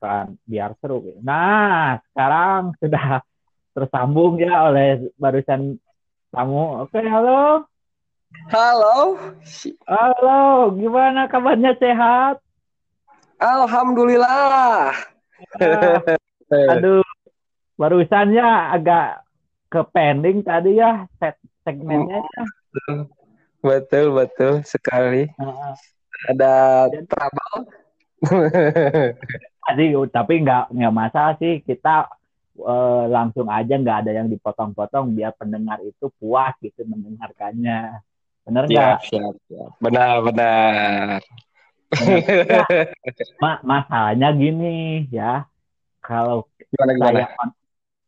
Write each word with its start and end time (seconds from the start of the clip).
kan 0.00 0.34
biar 0.48 0.72
seru. 0.80 1.20
Nah, 1.20 2.00
sekarang 2.10 2.72
sudah 2.80 3.20
tersambung 3.76 4.40
ya 4.40 4.72
oleh 4.72 5.12
barusan 5.20 5.76
tamu. 6.32 6.88
Oke, 6.88 7.04
halo. 7.04 7.68
Halo. 8.48 9.20
Halo, 9.84 10.72
gimana 10.74 11.28
kabarnya 11.28 11.76
sehat? 11.76 12.40
Alhamdulillah. 13.36 14.94
Uh, 15.56 15.98
aduh, 16.68 17.06
barusannya 17.76 18.44
agak 18.76 19.24
ke 19.72 19.80
pending 19.90 20.44
tadi 20.44 20.78
ya 20.78 21.08
set 21.16 21.40
segmennya. 21.64 22.20
Betul, 23.60 24.12
betul 24.16 24.64
sekali. 24.64 25.28
Uh, 25.40 25.72
Ada 26.28 26.88
trouble. 27.08 27.64
Tadi 29.66 29.84
tapi 30.12 30.34
nggak 30.44 30.76
nggak 30.76 30.94
masalah 30.94 31.34
sih 31.40 31.64
kita 31.64 32.08
uh, 32.60 33.04
langsung 33.08 33.48
aja 33.48 33.76
nggak 33.76 33.98
ada 34.06 34.12
yang 34.22 34.28
dipotong-potong 34.28 35.16
biar 35.16 35.32
pendengar 35.36 35.80
itu 35.84 36.12
puas 36.20 36.52
gitu 36.60 36.84
mendengarkannya. 36.84 38.04
Benar 38.44 38.64
nggak? 38.68 38.96
Siap, 39.06 39.08
siap, 39.08 39.34
siap. 39.48 39.70
Benar, 39.80 40.14
benar. 40.24 41.20
Nah, 41.90 42.66
ma 43.42 43.52
masalahnya 43.66 44.30
gini 44.38 45.10
ya, 45.10 45.42
kalau 45.98 46.46
gimana, 46.70 46.92
gimana? 46.94 47.10
saya 47.10 47.26
on, 47.34 47.50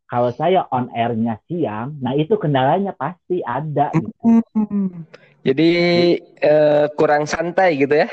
kalau 0.07 0.29
saya 0.31 0.61
on 0.71 0.85
airnya 0.95 1.35
siang, 1.51 1.99
nah 1.99 2.15
itu 2.15 2.39
kendalanya 2.39 2.95
pasti 2.95 3.43
ada. 3.43 3.91
Gitu. 3.91 4.39
Jadi 5.43 5.71
uh, 6.47 6.87
kurang 6.95 7.27
santai 7.27 7.75
gitu 7.75 7.91
ya? 7.91 8.07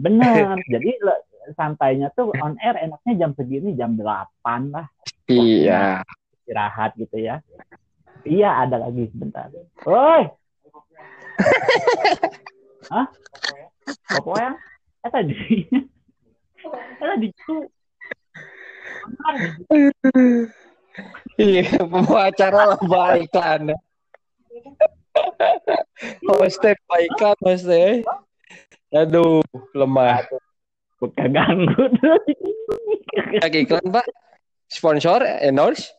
Benar. 0.00 0.56
Jadi 0.72 0.90
santainya 1.52 2.08
tuh 2.16 2.32
on 2.40 2.56
air 2.60 2.76
enaknya 2.80 3.12
jam 3.26 3.30
segini 3.36 3.76
jam 3.76 3.96
8 3.96 4.72
lah. 4.72 4.86
Iya. 5.28 6.00
Istirahat 6.40 6.96
gitu 6.96 7.16
ya. 7.20 7.44
Iya 8.24 8.64
ada 8.64 8.76
lagi 8.88 9.08
sebentar. 9.12 9.48
Oi. 9.84 10.22
Hah? 12.92 13.06
Apa 14.16 14.30
ya? 14.36 14.52
Eh 15.04 15.10
tadi. 15.12 15.36
Eh 17.00 17.06
tadi 17.08 17.32
itu. 17.32 17.56
Iya, 21.40 21.80
pembawa 21.88 22.28
acara 22.28 22.76
lah 22.76 22.80
baiklah 22.84 23.80
Hostnya 26.28 26.76
baiklah 26.84 27.32
hostnya. 27.40 28.04
Aduh, 28.90 29.38
lemah. 29.70 30.26
Bukan 31.00 31.32
ganggu 31.32 31.84
Lagi 33.40 33.64
iklan, 33.64 33.86
Pak. 33.88 34.06
Sponsor, 34.66 35.22
endorse. 35.40 35.94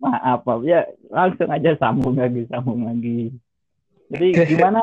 Maaf, 0.00 0.44
Pak. 0.44 0.56
Ya, 0.64 0.84
langsung 1.08 1.48
aja 1.48 1.76
sambung 1.80 2.16
lagi, 2.20 2.44
sambung 2.48 2.84
lagi. 2.84 3.32
Jadi 4.10 4.26
gimana 4.52 4.82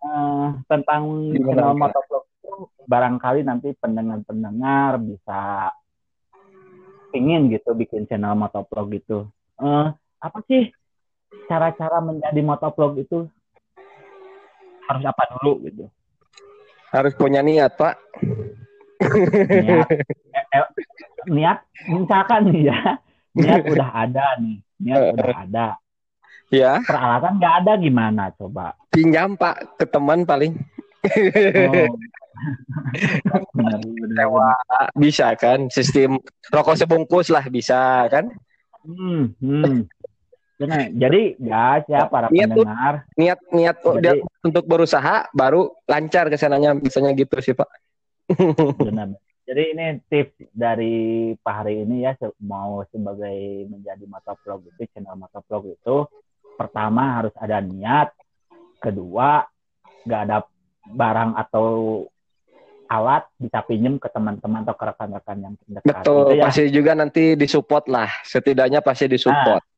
uh, 0.00 0.56
tentang 0.70 1.32
channel 1.36 1.74
motovlog 1.74 2.24
itu 2.38 2.54
barangkali 2.86 3.40
nanti 3.42 3.74
pendengar-pendengar 3.76 5.02
bisa 5.02 5.70
ingin 7.10 7.50
gitu 7.50 7.74
bikin 7.74 8.06
channel 8.06 8.38
motovlog 8.38 8.88
gitu. 8.94 9.26
Uh, 9.58 9.90
apa 10.22 10.38
sih 10.46 10.70
cara-cara 11.50 11.98
menjadi 11.98 12.40
motovlog 12.46 12.94
itu 13.02 13.26
harus 14.90 15.04
apa 15.06 15.22
dulu 15.38 15.52
gitu? 15.70 15.84
Harus 16.90 17.14
punya 17.14 17.40
niat, 17.40 17.78
Pak. 17.78 17.94
Niat, 19.46 19.88
eh, 19.94 20.44
eh, 20.58 20.66
niat 21.30 21.58
misalkan 21.86 22.50
nih 22.50 22.74
ya, 22.74 22.98
niat 23.38 23.62
udah 23.70 23.90
ada 23.94 24.26
nih, 24.42 24.58
niat 24.82 25.00
udah 25.14 25.30
ada. 25.46 25.66
Ya. 26.50 26.82
Peralatan 26.82 27.38
nggak 27.38 27.54
ada 27.62 27.72
gimana 27.78 28.22
coba? 28.34 28.74
Pinjam 28.90 29.38
Pak 29.38 29.78
ke 29.78 29.86
teman 29.86 30.26
paling. 30.26 30.58
Oh. 31.06 31.94
bisa 35.02 35.36
kan 35.36 35.68
sistem 35.68 36.16
rokok 36.48 36.76
sebungkus 36.76 37.28
lah 37.28 37.44
bisa 37.52 38.08
kan 38.08 38.32
hmm, 38.84 39.36
hmm. 39.40 39.84
Benar. 40.60 40.92
Jadi 40.92 41.22
ya 41.40 41.80
ya 41.88 42.04
para 42.04 42.28
niat 42.28 42.52
pendengar 42.52 42.94
niat 43.16 43.40
niat 43.48 43.76
Jadi, 43.80 44.20
untuk 44.44 44.64
berusaha 44.68 45.24
baru 45.32 45.72
lancar 45.88 46.28
ke 46.28 46.36
sananya 46.36 46.76
misalnya 46.76 47.16
gitu 47.16 47.32
sih 47.40 47.56
Pak. 47.56 47.68
benar. 48.86 49.16
Jadi 49.48 49.62
ini 49.72 49.86
tips 50.06 50.52
dari 50.52 51.32
Pak 51.40 51.54
Hari 51.64 51.88
ini 51.88 52.04
ya 52.04 52.12
mau 52.44 52.84
sebagai 52.92 53.66
menjadi 53.72 54.04
motovlog 54.04 54.68
itu 54.68 54.84
channel 54.92 55.16
motovlog 55.16 55.74
itu 55.74 55.96
pertama 56.60 57.18
harus 57.18 57.34
ada 57.40 57.64
niat, 57.64 58.12
kedua 58.84 59.48
nggak 60.04 60.22
ada 60.28 60.44
barang 60.92 61.40
atau 61.40 61.66
alat 62.90 63.24
bisa 63.40 63.64
pinjem 63.64 63.96
ke 63.96 64.12
teman-teman 64.12 64.66
atau 64.66 64.76
ke 64.76 64.84
rekan-rekan 64.92 65.38
yang 65.40 65.54
terdekat. 65.56 65.88
Betul, 65.88 66.20
gitu 66.20 66.34
ya. 66.36 66.42
pasti 66.44 66.62
juga 66.68 66.92
nanti 66.98 67.24
disupport 67.38 67.84
lah. 67.86 68.10
Setidaknya 68.26 68.82
pasti 68.82 69.06
disupport. 69.06 69.62
Nah, 69.62 69.69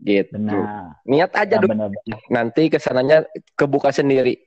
gitu. 0.00 0.36
Benar. 0.36 0.96
Niat 1.08 1.32
aja 1.34 1.54
nah, 1.56 1.62
dulu. 1.62 1.72
Benar, 1.72 1.88
benar. 1.92 2.18
Nanti 2.28 2.62
ke 2.68 2.78
sananya 2.78 3.24
kebuka 3.56 3.90
sendiri. 3.90 4.40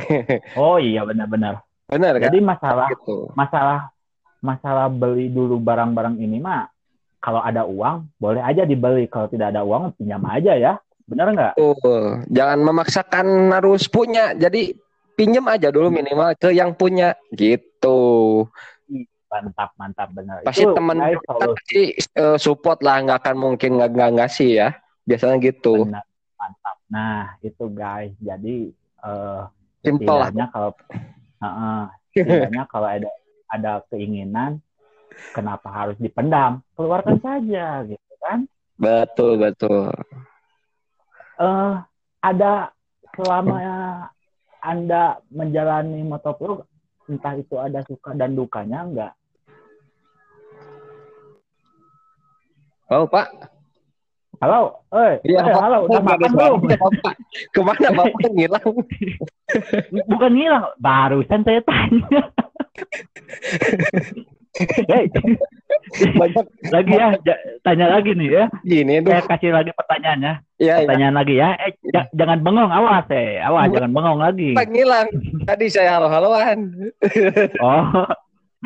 oh 0.60 0.76
iya 0.80 1.04
benar-benar. 1.04 1.64
Benar 1.90 2.22
kan? 2.22 2.30
Jadi 2.30 2.38
masalah 2.40 2.88
gitu. 2.94 3.28
masalah 3.34 3.90
masalah 4.40 4.86
beli 4.88 5.28
dulu 5.28 5.60
barang-barang 5.60 6.16
ini 6.16 6.40
mah 6.40 6.70
kalau 7.20 7.44
ada 7.44 7.68
uang 7.68 8.08
boleh 8.16 8.40
aja 8.40 8.64
dibeli. 8.64 9.04
Kalau 9.10 9.28
tidak 9.28 9.52
ada 9.52 9.66
uang 9.66 9.92
pinjam 9.98 10.24
aja 10.24 10.56
ya. 10.56 10.72
Benar 11.04 11.34
nggak? 11.34 11.54
Oh, 11.58 12.22
jangan 12.30 12.58
memaksakan 12.62 13.50
harus 13.50 13.90
punya. 13.90 14.30
Jadi 14.32 14.72
pinjem 15.18 15.44
aja 15.50 15.68
dulu 15.68 15.92
minimal 15.92 16.32
ke 16.38 16.54
yang 16.54 16.72
punya 16.72 17.12
gitu 17.34 18.46
mantap 19.30 19.70
mantap 19.78 20.08
benar 20.10 20.42
pasti 20.42 20.66
teman 20.66 20.98
pasti 21.24 21.94
uh, 22.18 22.34
support 22.34 22.82
lah 22.82 22.98
nggak 22.98 23.18
akan 23.22 23.36
mungkin 23.38 23.78
nggak 23.78 23.90
nggak 23.94 24.12
ngasih 24.18 24.50
ya. 24.58 24.68
Biasanya 25.06 25.36
gitu. 25.42 25.86
Benar, 25.86 26.04
mantap. 26.38 26.76
Nah 26.90 27.38
itu 27.40 27.64
guys 27.70 28.14
jadi 28.18 28.70
uh, 29.02 29.46
simple 29.82 30.18
lah. 30.18 30.30
kalau 30.50 30.70
uh, 30.74 31.46
uh, 31.46 31.82
setidaknya 32.12 32.64
kalau 32.68 32.88
ada 32.90 33.10
ada 33.50 33.72
keinginan 33.90 34.62
kenapa 35.34 35.70
harus 35.70 35.96
dipendam? 35.98 36.62
Keluarkan 36.74 37.18
saja 37.22 37.86
gitu 37.86 38.14
kan? 38.22 38.46
Betul 38.78 39.40
betul. 39.40 39.90
Uh, 41.40 41.80
ada 42.20 42.70
selama 43.16 43.56
anda 44.60 45.24
menjalani 45.32 46.04
motovlog, 46.04 46.68
entah 47.08 47.34
itu 47.34 47.56
ada 47.56 47.80
suka 47.88 48.12
dan 48.12 48.36
dukanya 48.36 48.84
enggak? 48.84 49.12
Oh, 52.90 53.06
Pak. 53.06 53.30
Halo, 54.42 54.82
eh, 54.90 55.22
ya, 55.22 55.46
eh 55.46 55.54
halo, 55.54 55.86
udah 55.86 56.00
makan 56.00 56.32
belum? 56.32 56.60
Ke 57.54 57.60
mana 57.62 57.92
Bapak? 57.92 58.32
Ngilang? 58.34 58.72
Bukan 60.10 60.32
ngilang, 60.32 60.64
barusan 60.80 61.44
saya 61.44 61.60
tanya. 61.62 62.20
hey, 64.90 65.06
banyak. 66.18 66.46
Lagi 66.72 66.92
ya 66.96 67.08
tanya 67.62 67.86
lagi 67.94 68.16
nih 68.16 68.28
ya. 68.32 68.44
Gini 68.64 69.04
saya 69.04 69.22
kasih 69.28 69.54
lagi 69.54 69.70
pertanyaannya 69.76 70.32
ya, 70.58 70.82
pertanyaan 70.82 71.14
ya. 71.14 71.18
lagi 71.20 71.34
ya. 71.36 71.48
Eh 71.60 71.72
jangan 72.16 72.40
bengong 72.42 72.72
awas 72.72 73.06
eh. 73.12 73.38
Awas 73.44 73.70
jangan 73.70 73.92
bengong 73.92 74.18
lagi. 74.18 74.50
Ngilang. 74.56 75.08
Tadi 75.46 75.66
saya 75.70 76.00
halo 76.00 76.08
haloan 76.08 76.90
oh. 77.62 78.08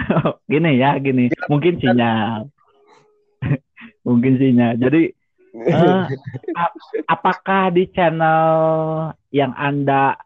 Gini 0.53 0.81
ya 0.81 0.97
gini. 1.03 1.29
Mungkin 1.51 1.83
sinyal 1.83 2.49
mungkin 4.05 4.37
sinyal 4.37 4.77
jadi 4.79 5.03
uh, 5.75 6.07
apakah 7.09 7.71
di 7.71 7.89
channel 7.95 8.45
yang 9.31 9.55
anda 9.55 10.19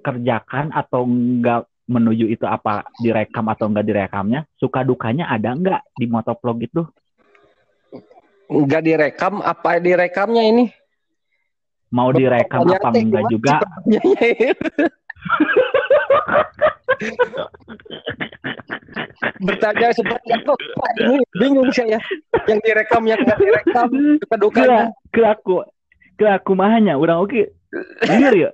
kerjakan 0.00 0.70
atau 0.70 1.02
enggak 1.02 1.66
menuju 1.86 2.26
itu 2.30 2.46
apa 2.46 2.86
direkam 2.98 3.46
atau 3.50 3.70
enggak 3.70 3.86
direkamnya? 3.86 4.40
Suka 4.58 4.82
dukanya 4.82 5.30
ada 5.30 5.54
enggak 5.54 5.82
di 5.94 6.06
motovlog 6.06 6.58
itu? 6.62 6.82
Enggak 8.46 8.82
direkam 8.86 9.42
apa 9.42 9.82
direkamnya 9.82 10.42
ini? 10.46 10.64
Mau 11.90 12.10
direkam 12.10 12.66
apa 12.66 12.90
enggak 12.94 13.26
juga 13.30 13.62
bertanya 19.42 19.88
seperti 19.92 20.28
apa 20.32 20.52
Pak 20.52 20.90
ini 21.00 21.18
bingung 21.36 21.70
saya 21.72 22.00
yang 22.48 22.60
direkam 22.64 23.02
yang 23.04 23.20
enggak 23.20 23.38
direkam 23.40 23.88
suka 24.20 24.36
dukanya 24.36 24.92
ke 25.12 25.20
aku 25.24 25.64
ke 26.16 26.24
aku 26.24 26.52
mahanya 26.56 26.96
orang 26.96 27.20
oke 27.20 27.32
okay. 27.32 28.48
ya 28.48 28.50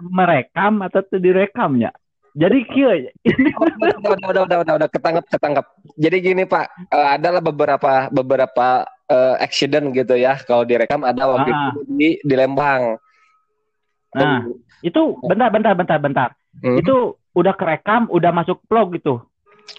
merekam 0.00 0.80
atau 0.80 1.04
direkamnya? 1.20 1.92
Jadi 2.30 2.62
kia 2.70 2.94
udah, 2.94 3.14
udah, 3.58 4.16
udah, 4.30 4.42
udah, 4.46 4.58
udah, 4.62 4.74
udah, 4.78 4.88
ketangkap, 4.88 5.26
ketangkap. 5.26 5.66
Jadi 5.98 6.16
gini 6.22 6.42
Pak, 6.46 6.94
uh, 6.94 7.18
adalah 7.18 7.42
beberapa 7.42 8.06
beberapa 8.14 8.86
uh, 9.10 9.34
accident 9.42 9.90
gitu 9.90 10.14
ya. 10.14 10.38
Kalau 10.46 10.62
direkam 10.62 11.02
ada 11.02 11.26
waktu 11.26 11.50
Ah. 11.50 11.74
itu 11.74 11.80
di 11.90 12.08
di 12.22 12.34
Lembang. 12.38 12.94
Nah, 14.14 14.46
itu 14.82 15.18
bentar 15.26 15.50
bentar 15.50 15.74
bentar 15.74 15.98
bentar. 15.98 16.28
Hmm. 16.58 16.76
Itu 16.82 17.14
udah 17.30 17.54
kerekam, 17.54 18.10
udah 18.10 18.30
masuk 18.34 18.58
vlog 18.66 18.98
gitu, 18.98 19.22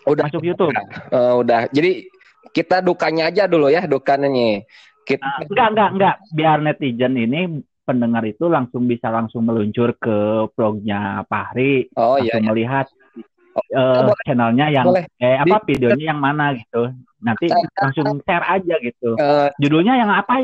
udah 0.08 0.32
masuk 0.32 0.40
YouTube. 0.40 0.72
uh, 1.12 1.36
udah. 1.36 1.68
Jadi 1.70 2.08
kita 2.56 2.80
dukanya 2.80 3.28
aja 3.28 3.44
dulu 3.46 3.68
ya, 3.68 3.84
dukanya 3.84 4.32
nih. 4.32 4.64
Kita 5.04 5.22
Nah, 5.22 5.44
enggak 5.44 5.68
enggak 5.76 5.90
enggak, 5.98 6.16
biar 6.32 6.58
netizen 6.64 7.14
ini 7.20 7.42
pendengar 7.84 8.24
itu 8.24 8.46
langsung 8.48 8.88
bisa 8.88 9.12
langsung 9.12 9.44
meluncur 9.44 9.92
ke 10.00 10.48
vlognya 10.56 11.26
Fahri, 11.28 11.92
Oh 12.00 12.16
iya, 12.16 12.38
langsung 12.38 12.44
iya. 12.46 12.50
melihat 12.56 12.88
Oh, 13.52 14.08
boleh. 14.08 14.24
channelnya 14.24 14.72
yang 14.72 14.88
Boleh. 14.88 15.04
eh 15.20 15.36
apa 15.36 15.60
videonya 15.68 16.16
yang 16.16 16.24
mana 16.24 16.56
gitu. 16.56 16.88
Nanti 17.20 17.52
langsung 17.76 18.24
share 18.24 18.48
aja 18.48 18.80
gitu. 18.80 19.20
Eh, 19.20 19.50
Judulnya 19.60 20.00
yang 20.00 20.08
apa? 20.08 20.40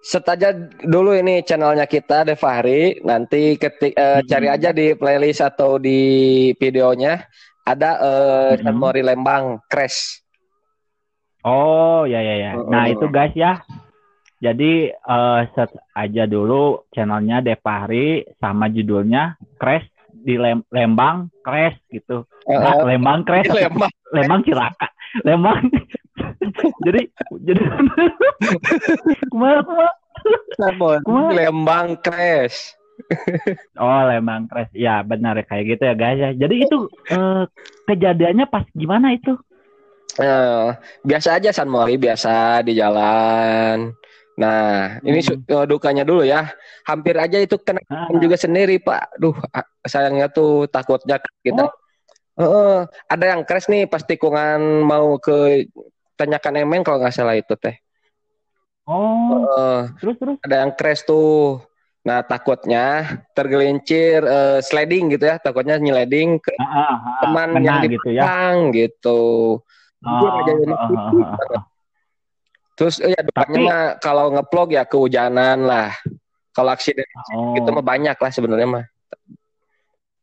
Set 0.00 0.24
aja 0.24 0.54
dulu 0.80 1.12
ini 1.12 1.42
channelnya 1.42 1.84
kita 1.84 2.24
Devahri. 2.24 3.02
Nanti 3.02 3.54
ketik 3.54 3.92
eh, 3.92 4.20
Hmm. 4.20 4.26
cari 4.26 4.46
aja 4.48 4.70
di 4.70 4.94
playlist 4.94 5.42
atau 5.42 5.76
di 5.76 5.98
videonya 6.54 7.22
ada 7.64 7.90
eh 8.00 8.60
Hmm. 8.60 8.74
Mori 8.74 9.02
Lembang 9.02 9.60
Crash. 9.66 10.22
Oh 11.44 12.02
ya 12.04 12.18
ya 12.18 12.34
ya. 12.36 12.50
Nah 12.58 12.88
itu 12.88 13.06
guys 13.08 13.32
ya. 13.32 13.62
Jadi 14.38 14.86
eh 14.90 15.40
set 15.52 15.70
aja 15.92 16.24
dulu 16.24 16.86
channelnya 16.94 17.42
Depari 17.42 18.22
sama 18.38 18.70
judulnya 18.70 19.34
Crash 19.58 19.86
di 20.14 20.38
Lem- 20.38 20.66
Lembang 20.70 21.30
Crash 21.42 21.78
gitu. 21.90 22.22
Nah, 22.46 22.82
Lembang 22.82 23.22
Crash, 23.22 23.50
Lembang. 23.50 23.90
Lembang 24.14 24.40
Cilaka, 24.42 24.88
Lembang. 25.22 25.62
jadi 26.86 27.00
jadi. 27.44 27.62
San 30.58 30.74
Mori 30.78 30.98
Kumah. 31.06 31.30
Lembang 31.34 31.98
Crash. 32.02 32.74
Oh 33.78 34.02
Lembang 34.06 34.50
Crash. 34.50 34.72
Ya 34.74 35.02
benar 35.06 35.38
kayak 35.46 35.78
gitu 35.78 35.82
ya 35.86 35.94
guys 35.94 36.18
ya. 36.18 36.30
Jadi 36.34 36.66
itu 36.66 36.78
eh, 37.10 37.42
kejadiannya 37.86 38.46
pas 38.50 38.66
gimana 38.74 39.14
itu? 39.14 39.38
Eh, 40.18 40.68
biasa 41.06 41.38
aja 41.38 41.54
San 41.54 41.70
Mori 41.70 41.94
biasa 41.94 42.66
di 42.66 42.74
jalan. 42.74 43.94
Nah, 44.38 45.02
ini 45.02 45.18
su- 45.18 45.38
eh, 45.38 45.66
dukanya 45.66 46.06
dulu 46.06 46.22
ya. 46.22 46.46
Hampir 46.86 47.18
aja 47.18 47.38
itu 47.42 47.58
kena 47.58 47.82
Ah, 47.90 48.06
juga 48.22 48.38
sendiri, 48.38 48.78
Pak. 48.78 49.18
Duh, 49.18 49.34
sayangnya 49.82 50.30
tuh 50.30 50.70
takutnya 50.70 51.18
kita. 51.42 51.66
Oh. 51.66 51.72
Heeh, 52.38 52.86
ada 53.10 53.24
yang 53.34 53.42
crash 53.42 53.66
nih 53.66 53.90
pas 53.90 53.98
tikungan 54.06 54.86
mau 54.86 55.18
ke 55.18 55.66
tanyakan 56.18 56.66
Emen 56.66 56.82
kalau 56.82 56.98
nggak 56.98 57.14
salah 57.14 57.38
itu 57.38 57.54
teh. 57.54 57.78
Oh, 58.82 59.44
Heeh, 59.46 59.78
terus 60.00 60.16
terus. 60.18 60.36
ada 60.42 60.66
yang 60.66 60.72
crash 60.74 61.06
tuh. 61.06 61.62
Nah, 62.02 62.24
takutnya 62.24 63.04
tergelincir 63.36 64.24
eh, 64.24 64.58
sliding 64.64 65.12
gitu 65.12 65.28
ya, 65.28 65.36
takutnya 65.36 65.76
nyeleding 65.76 66.40
ke 66.40 66.56
Ah, 66.56 66.64
ah, 66.64 66.94
ah, 66.96 67.16
teman 67.20 67.48
kena 67.52 67.62
yang 67.62 67.78
di 67.84 67.88
gitu 67.94 68.08
ya. 68.10 68.22
gitu. 68.72 69.20
Aja 70.00 70.52
yang 70.56 70.72
ah, 70.72 70.88
ah, 70.88 71.10
ah, 71.12 71.58
ah. 71.60 71.64
Terus 72.74 72.96
eh, 73.02 73.12
ya 73.12 73.20
dukanya 73.20 73.76
Tapi- 73.92 73.98
kalau 74.00 74.32
ngeplog 74.32 74.68
ya 74.72 74.88
kehujanan 74.88 75.68
lah. 75.68 75.92
Kalau 76.56 76.72
aksiden 76.72 77.04
Oh. 77.36 77.54
itu 77.54 77.68
mah 77.70 77.84
banyak 77.84 78.16
lah 78.16 78.30
sebenarnya 78.32 78.66
mah. 78.66 78.84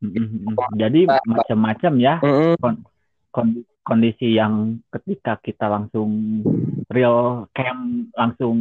Mm, 0.01 0.09
mm, 0.09 0.27
mm. 0.51 0.75
Jadi 0.75 0.99
macam-macam 1.05 1.91
ya 2.01 2.15
Mm-mm. 2.19 2.55
kon- 2.59 2.83
kondisi 3.29 3.74
yang 4.19 4.81
ketika 4.89 5.37
kita 5.37 5.69
langsung 5.69 6.41
real 6.89 7.45
cam 7.53 8.09
langsung 8.17 8.57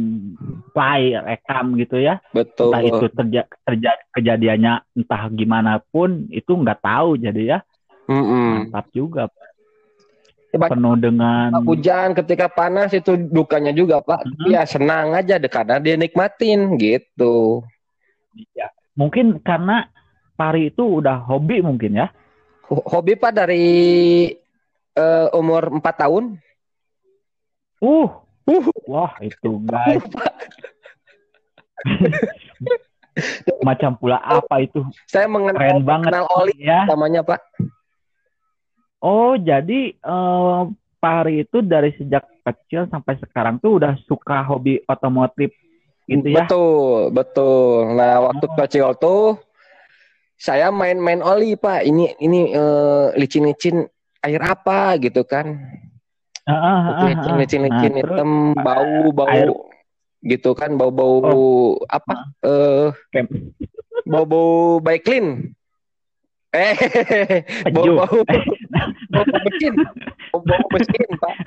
play 0.69 1.17
rekam 1.17 1.73
gitu 1.75 1.97
ya. 1.97 2.21
Betul. 2.29 2.69
Entah 2.69 2.81
itu 2.85 3.05
terja- 3.09 3.49
terjadi 3.65 4.01
kejadiannya 4.13 4.73
entah 4.93 5.23
gimana 5.33 5.81
pun 5.81 6.29
itu 6.29 6.53
nggak 6.53 6.81
tahu 6.85 7.17
jadi 7.17 7.41
ya 7.41 7.59
Mm-mm. 8.05 8.69
mantap 8.69 8.85
juga 8.93 9.25
banyak 10.55 10.71
penuh 10.71 10.95
dengan 10.95 11.49
hujan 11.67 12.15
ketika 12.15 12.47
panas 12.47 12.95
itu 12.95 13.17
dukanya 13.27 13.75
juga 13.75 13.99
pak 13.99 14.23
Mhm. 14.23 14.55
ya 14.55 14.63
senang 14.63 15.11
aja 15.11 15.35
deh 15.35 15.51
karena 15.51 15.83
dia 15.83 15.99
nikmatin 15.99 16.79
gitu 16.79 17.59
ya, 18.55 18.71
mungkin 18.95 19.43
karena 19.43 19.91
pari 20.39 20.71
itu 20.71 21.03
udah 21.03 21.27
hobi 21.27 21.59
mungkin 21.59 21.99
ya. 21.99 22.07
Ho- 22.71 22.87
hobi 22.87 23.19
pak 23.19 23.35
dari 23.35 23.65
eh, 24.95 25.27
umur 25.31 25.69
4 25.73 25.83
tahun 25.97 26.39
Uh, 27.77 28.07
Uh. 28.45 28.65
wah 28.85 29.13
itu 29.19 29.59
guys. 29.61 29.99
Macam 33.61 33.95
pula 33.95 34.19
apa 34.19 34.59
itu? 34.59 34.83
saya 35.05 35.25
mengenal 35.25 35.55
Keren 35.55 35.81
banget 35.81 36.11
mengenal 36.11 36.25
oli 36.35 36.55
ya. 36.57 36.83
namanya 36.85 37.21
pak 37.21 37.39
Oh, 38.99 39.37
jadi 39.37 39.93
eh, 39.93 40.61
Pari 40.97 41.45
itu 41.45 41.61
dari 41.61 41.93
sejak 41.93 42.25
kecil 42.41 42.89
sampai 42.89 43.19
sekarang 43.19 43.59
tuh 43.59 43.77
udah 43.77 43.93
suka 44.03 44.41
hobi 44.43 44.81
otomotif 44.83 45.53
gitu 46.05 46.25
ya? 46.27 46.41
betul 46.41 47.09
betul 47.09 47.93
nah 47.93 48.23
waktu 48.23 48.45
Oh. 48.45 48.55
kecil 48.55 48.87
tuh 48.95 49.37
saya 50.35 50.67
main-main 50.69 51.21
oli 51.21 51.53
pak 51.53 51.81
ini 51.81 52.13
ini 52.19 52.49
eh, 52.49 53.07
licin-licin 53.15 53.85
air 54.25 54.41
apa 54.41 54.97
gitu 54.97 55.21
kan. 55.23 55.55
Ah, 56.45 56.53
ah, 56.53 56.61
ah, 56.61 56.93
ah. 56.93 57.05
licin 57.09 57.33
licin 57.37 57.61
licin 57.65 57.91
Nah, 57.93 57.99
hitam 58.01 58.31
bau 58.53 59.09
bau 59.09 59.29
air- 59.29 59.57
gitu 60.25 60.53
kan 60.53 60.73
bau 60.73 60.89
bau 60.89 61.17
apa 61.85 62.13
eh 62.41 62.89
Kem- 63.13 63.53
bau 64.05 64.25
bau 64.25 64.49
baik 64.77 65.05
clean 65.05 65.53
eh 66.49 66.73
bau 67.69 67.85
bau 67.97 68.19
bau 68.25 69.25
mesin. 69.45 69.73
Bau 70.33 70.41
bau 70.41 70.65
mesin 70.73 71.09
pak. 71.17 71.33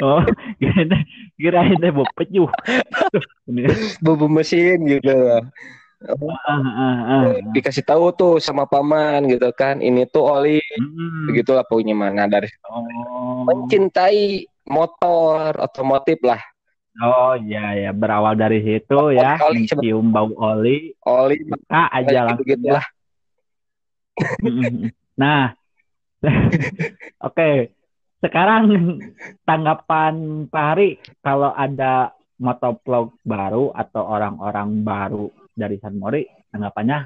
Oh, 0.00 0.24
kirain 0.56 0.88
kirain 1.36 1.76
deh 1.76 1.92
bau 1.92 2.08
peju. 2.16 2.48
Bau 4.00 4.14
bau 4.16 4.32
mesin 4.32 4.80
gitu 4.88 5.12
ah. 5.12 5.44
Dikasih 7.52 7.84
tahu 7.84 8.08
tuh 8.16 8.34
sama 8.40 8.64
paman 8.64 9.28
gitu 9.28 9.52
kan 9.52 9.84
ini 9.84 10.08
tuh 10.08 10.24
oli. 10.24 10.60
Hmm. 10.60 11.28
begitulah 11.28 11.64
punya 11.68 11.92
mana 11.92 12.24
dari 12.24 12.48
Oh. 12.72 13.44
mencintai 13.44 14.48
motor 14.64 15.60
otomotif 15.60 16.20
lah. 16.24 16.40
Oh 17.00 17.36
iya 17.38 17.88
ya 17.88 17.90
berawal 17.92 18.34
dari 18.36 18.64
situ 18.64 19.14
ya. 19.14 19.36
Oli, 19.44 19.68
mencium 19.68 20.08
bau 20.12 20.32
oli. 20.36 20.92
Oli. 21.04 21.36
Ah 21.68 21.88
aja 22.00 22.28
langsung 22.28 22.48
gitu 22.48 22.66
ya. 22.66 22.80
lah. 22.80 22.86
Mm-mm. 24.44 24.90
Nah, 25.16 25.52
oke. 27.28 27.50
Sekarang 28.20 29.00
tanggapan 29.48 30.44
Pak 30.52 30.64
Hari 30.76 31.00
kalau 31.24 31.56
ada 31.56 32.12
motovlog 32.36 33.16
baru 33.24 33.72
atau 33.72 34.04
orang-orang 34.04 34.84
baru 34.84 35.32
dari 35.52 35.76
San 35.78 35.96
Mori, 35.96 36.22
tanggapannya 36.48 36.98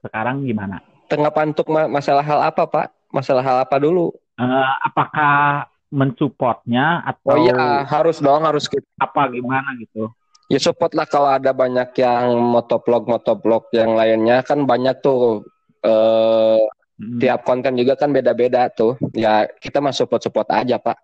sekarang 0.00 0.44
gimana? 0.44 0.78
tanggapan 1.04 1.52
untuk 1.52 1.68
ma- 1.68 1.86
masalah 1.86 2.24
hal 2.24 2.40
apa 2.42 2.64
pak 2.64 2.86
masalah 3.08 3.40
hal 3.40 3.60
apa 3.60 3.76
dulu 3.76 4.08
Eh, 4.34 4.72
apakah 4.82 5.62
mensupportnya 5.88 7.06
atau 7.06 7.30
oh 7.30 7.38
iya 7.38 7.86
harus 7.86 8.18
dong 8.18 8.42
harus 8.42 8.66
gitu 8.66 8.82
apa 8.96 9.30
gimana 9.30 9.78
gitu? 9.78 10.10
Ya 10.46 10.58
support 10.58 10.90
lah 10.90 11.06
kalau 11.06 11.30
ada 11.30 11.54
banyak 11.54 11.94
yang 11.94 12.34
motovlog 12.42 13.06
motovlog 13.06 13.70
yang 13.70 13.94
lainnya 13.94 14.42
kan 14.42 14.64
banyak 14.64 14.98
tuh 14.98 15.44
eh 15.80 16.58
Mm. 16.94 17.18
tiap 17.18 17.42
konten 17.42 17.74
juga 17.74 17.98
kan 17.98 18.10
beda-beda 18.10 18.70
tuh. 18.70 18.94
Ya 19.10 19.50
kita 19.50 19.82
mah 19.82 19.90
support-support 19.90 20.46
aja, 20.46 20.78
Pak. 20.78 20.94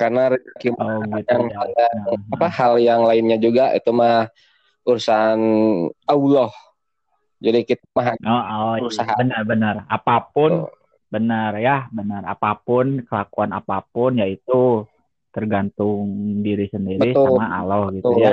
Karena 0.00 0.32
rezeki 0.32 0.72
Oh 0.72 1.04
gitu 1.04 1.28
yang 1.28 1.44
ya. 1.52 1.56
hal- 1.60 1.72
Nah, 1.76 2.16
apa 2.32 2.46
hal 2.48 2.72
yang 2.80 3.04
lainnya 3.04 3.36
juga 3.36 3.76
itu 3.76 3.92
mah 3.92 4.32
urusan 4.84 5.38
Allah. 6.04 6.50
Jadi 7.38 7.58
kita 7.64 7.82
mah 7.92 8.14
Oh, 8.20 8.30
oh 8.30 8.74
iya. 8.76 8.86
Usaha. 8.86 9.12
benar-benar 9.14 9.86
apa 9.86 10.22
pun 10.24 10.62
Tuh. 10.62 10.70
benar 11.08 11.52
ya 11.56 11.90
benar 11.90 12.22
apa 12.24 12.56
pun 12.56 13.02
kelakuan 13.02 13.50
apa 13.50 13.82
pun 13.84 14.16
yaitu 14.16 14.86
tergantung 15.28 16.06
diri 16.40 16.66
sendiri 16.66 17.10
Betul. 17.10 17.36
sama 17.36 17.46
Allah 17.52 17.90
gitu 17.90 18.06
tuh 18.06 18.16
ya 18.16 18.32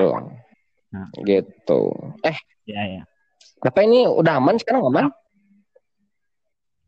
Nah. 0.89 1.06
gitu. 1.22 1.82
Eh, 2.22 2.38
ya 2.65 2.82
ya 2.88 3.01
apa 3.60 3.79
ini 3.82 4.06
udah 4.06 4.38
aman 4.38 4.56
sekarang 4.56 4.86
aman? 4.86 5.06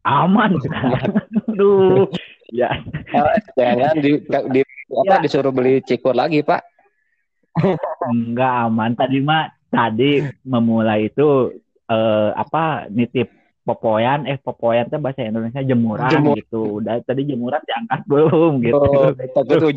aman 0.01 0.51
Aduh 1.49 2.09
ya 2.47 2.69
Eh, 3.11 3.37
Jangan 3.55 3.97
di, 3.97 4.11
di 4.23 4.61
apa 4.91 5.13
Ya. 5.13 5.23
disuruh 5.23 5.49
beli 5.49 5.79
cikur 5.81 6.11
lagi, 6.11 6.41
Pak. 6.41 6.59
Enggak 8.05 8.53
aman 8.65 8.91
tadi 8.93 9.17
mah 9.19 9.43
tadi 9.67 10.11
memulai 10.43 11.07
itu 11.07 11.51
eh, 11.85 12.29
apa 12.31 12.87
nitip 12.87 13.27
popoyan 13.61 14.25
eh 14.25 14.35
popoyan 14.35 14.87
teh 14.87 14.97
bahasa 14.97 15.21
Indonesia 15.21 15.61
jemuran 15.61 16.09
Jemur. 16.09 16.35
gitu 16.35 16.81
udah 16.81 16.97
tadi 17.01 17.21
jemuran 17.25 17.61
diangkat 17.61 17.99
belum 18.05 18.51
gitu 18.59 18.79
Oh, 18.79 19.11
gitu. 19.13 19.67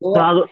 selalu 0.00 0.42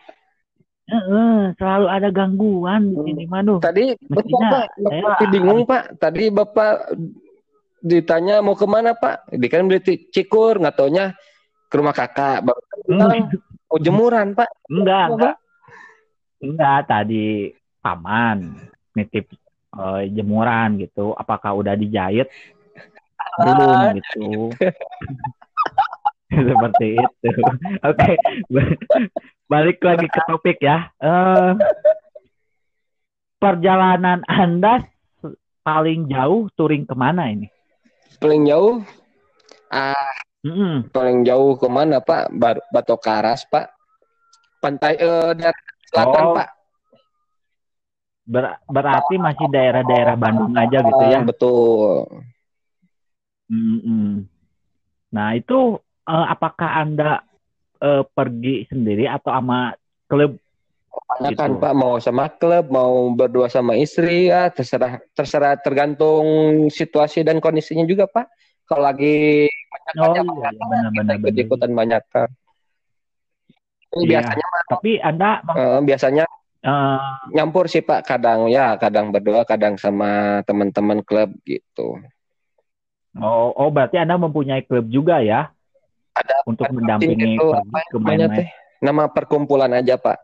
Heeh, 0.82 1.54
selalu 1.56 1.86
ada 1.88 2.08
gangguan 2.10 2.90
di 2.90 2.98
Hmm. 2.98 3.06
sini 3.06 3.24
Manu 3.24 3.54
Tadi 3.56 3.96
Mestinya 4.04 4.48
Bapak, 4.50 4.66
saya- 4.76 5.04
Bapak 5.08 5.28
bingung 5.30 5.60
Pak. 5.64 5.82
Tadi 5.96 6.24
Bapak 6.28 6.74
ditanya 7.80 8.36
mau 8.38 8.52
ke 8.52 8.66
mana 8.66 8.92
Pak? 8.92 9.30
Di 9.30 9.46
kan 9.46 9.64
beli 9.64 9.80
cikur, 10.10 10.58
nggak 10.58 10.74
taunya 10.74 11.14
ke 11.66 11.74
rumah 11.74 11.94
kakak. 11.94 12.44
Bapak 12.44 12.64
kan 12.66 12.78
bilang 12.84 13.08
mau 13.64 13.78
jemuran 13.78 14.26
Pak. 14.34 14.48
enggak 14.68 15.04
enggak 15.08 15.34
enggak 16.42 16.90
tadi 16.90 17.54
paman 17.78 18.58
nitip 18.92 19.30
eh, 19.78 20.02
jemuran 20.12 20.82
gitu. 20.82 21.14
Apakah 21.14 21.54
udah 21.56 21.78
dijahit? 21.78 22.28
Belum 23.38 23.96
gitu. 23.96 24.50
Seperti 26.32 26.86
itu. 26.96 27.30
Oke 27.88 28.12
ba- 28.48 28.76
balik 29.48 29.78
lagi 29.84 30.06
ke 30.08 30.20
topik 30.26 30.58
ya. 30.60 30.88
Eh, 30.96 31.50
perjalanan 33.36 34.24
anda 34.26 34.82
paling 35.62 36.10
jauh 36.10 36.48
touring 36.56 36.88
ke 36.88 36.94
mana 36.96 37.30
ini? 37.30 37.46
Paling 38.18 38.46
jauh, 38.46 38.82
ah 39.70 40.14
Mm-mm. 40.42 40.90
paling 40.90 41.22
jauh 41.22 41.54
ke 41.54 41.70
mana 41.70 42.02
Pak? 42.02 42.34
Bar- 42.34 42.66
Batok 42.74 42.98
Karas 42.98 43.46
Pak. 43.46 43.70
Pantai 44.58 44.98
eh, 44.98 45.30
daerah 45.38 45.66
selatan 45.92 46.24
Oh. 46.24 46.34
Pak. 46.34 46.48
Ber- 48.22 48.58
berarti 48.64 49.14
masih 49.18 49.46
daerah-daerah 49.50 50.14
Bandung 50.14 50.54
aja 50.54 50.78
gitu 50.80 51.04
ya 51.04 51.20
Betul. 51.20 52.06
Mm-mm. 53.46 54.24
Nah 55.12 55.28
itu 55.34 55.76
eh, 56.06 56.26
apakah 56.30 56.80
anda 56.80 57.20
eh, 57.78 58.06
pergi 58.06 58.64
sendiri 58.66 59.04
atau 59.04 59.30
sama 59.30 59.76
klub? 60.06 60.38
Banyak 60.92 61.36
kan 61.36 61.50
Gitu. 61.56 61.60
Pak 61.60 61.72
mau 61.74 61.96
sama 61.98 62.28
klub, 62.30 62.68
mau 62.68 63.10
berdua 63.10 63.48
sama 63.48 63.76
istri 63.76 64.28
ya 64.28 64.48
terserah 64.48 65.00
terserah 65.12 65.56
tergantung 65.56 66.24
situasi 66.68 67.24
dan 67.24 67.40
kondisinya 67.40 67.84
juga 67.84 68.04
Pak. 68.06 68.28
Kalau 68.64 68.86
lagi 68.86 69.48
Oh 69.98 70.14
banyak 70.14 70.24
iya, 70.24 70.48
iya 70.48 70.50
benar-benar. 70.92 71.14
ikut 71.18 71.34
ikutan 71.36 71.72
banyak 71.74 72.02
kan. 72.08 72.28
Iya. 74.00 74.24
Biasanya 74.24 74.46
Tapi 74.72 74.90
anda 75.04 75.30
eh, 75.52 75.80
biasanya 75.84 76.24
eh, 76.64 76.98
nyampur 77.36 77.68
sih 77.68 77.84
Pak, 77.84 78.08
kadang 78.08 78.48
ya 78.48 78.80
kadang 78.80 79.12
berdua, 79.12 79.44
kadang 79.44 79.76
sama 79.76 80.40
teman-teman 80.48 81.04
klub 81.04 81.28
gitu. 81.44 82.00
oh, 83.20 83.52
oh 83.52 83.68
berarti 83.68 84.00
anda 84.00 84.16
mempunyai 84.16 84.64
klub 84.64 84.88
juga 84.88 85.20
ya 85.20 85.52
Ada 86.16 86.44
untuk 86.48 86.64
ada 86.68 86.72
mendampingi 86.72 87.36
itu, 87.36 87.46
pergi 87.52 87.68
apa 87.68 87.78
ke 87.88 87.96
main-main. 88.00 88.46
Nama 88.82 89.02
perkumpulan 89.12 89.72
aja 89.76 89.96
Pak. 90.00 90.18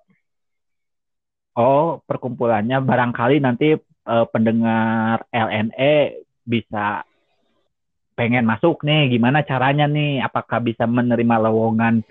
Oh 1.59 2.01
perkumpulannya 2.09 2.81
barangkali 2.81 3.37
nanti 3.45 3.77
eh, 3.77 4.27
pendengar 4.33 5.29
LNE 5.29 6.25
bisa 6.49 7.05
pengen 8.17 8.49
masuk 8.49 8.83
nih, 8.83 9.15
gimana 9.15 9.45
caranya 9.45 9.85
nih? 9.87 10.25
Apakah 10.25 10.59
bisa 10.59 10.89
menerima 10.89 11.37
lowongan 11.39 12.03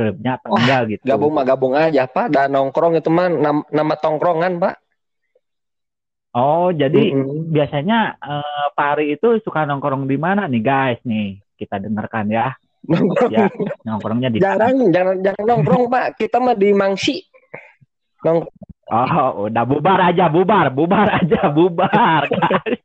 klubnya 0.00 0.40
atau 0.40 0.56
Wah, 0.56 0.64
enggak 0.64 0.80
gitu? 0.96 1.04
Gabung 1.04 1.36
mah 1.36 1.44
gabung 1.44 1.76
aja 1.76 2.08
Pak, 2.08 2.32
dan 2.32 2.48
nongkrong 2.56 2.96
itu 2.96 3.12
mah 3.12 3.28
nam- 3.28 3.68
nama 3.68 3.94
tongkrongan 4.00 4.56
Pak. 4.56 4.74
Oh 6.32 6.72
jadi 6.72 7.12
Mm-mm. 7.12 7.52
biasanya 7.52 8.16
eh, 8.16 8.66
Pak 8.72 8.88
Ari 8.96 9.18
itu 9.20 9.36
suka 9.44 9.68
nongkrong 9.68 10.08
di 10.08 10.16
mana 10.16 10.48
nih 10.48 10.62
guys 10.64 11.00
nih 11.04 11.36
kita 11.60 11.76
dengarkan 11.82 12.30
ya 12.32 12.54
Nongkrong. 12.86 13.28
ya 13.34 13.44
nongkrongnya 13.84 14.32
di 14.32 14.38
mana? 14.40 14.56
Jarang, 14.56 14.88
jangan 14.88 15.16
jangan 15.20 15.44
nongkrong 15.44 15.84
Pak. 15.92 16.06
Kita 16.16 16.40
mah 16.40 16.56
di 16.56 16.72
Mangsi. 16.72 17.20
Nong 18.24 18.48
oh 18.88 19.50
udah 19.52 19.64
bubar 19.68 20.00
aja 20.08 20.32
bubar 20.32 20.72
bubar 20.72 21.08
aja 21.20 21.50
bubar 21.56 22.24
guys. 22.30 22.80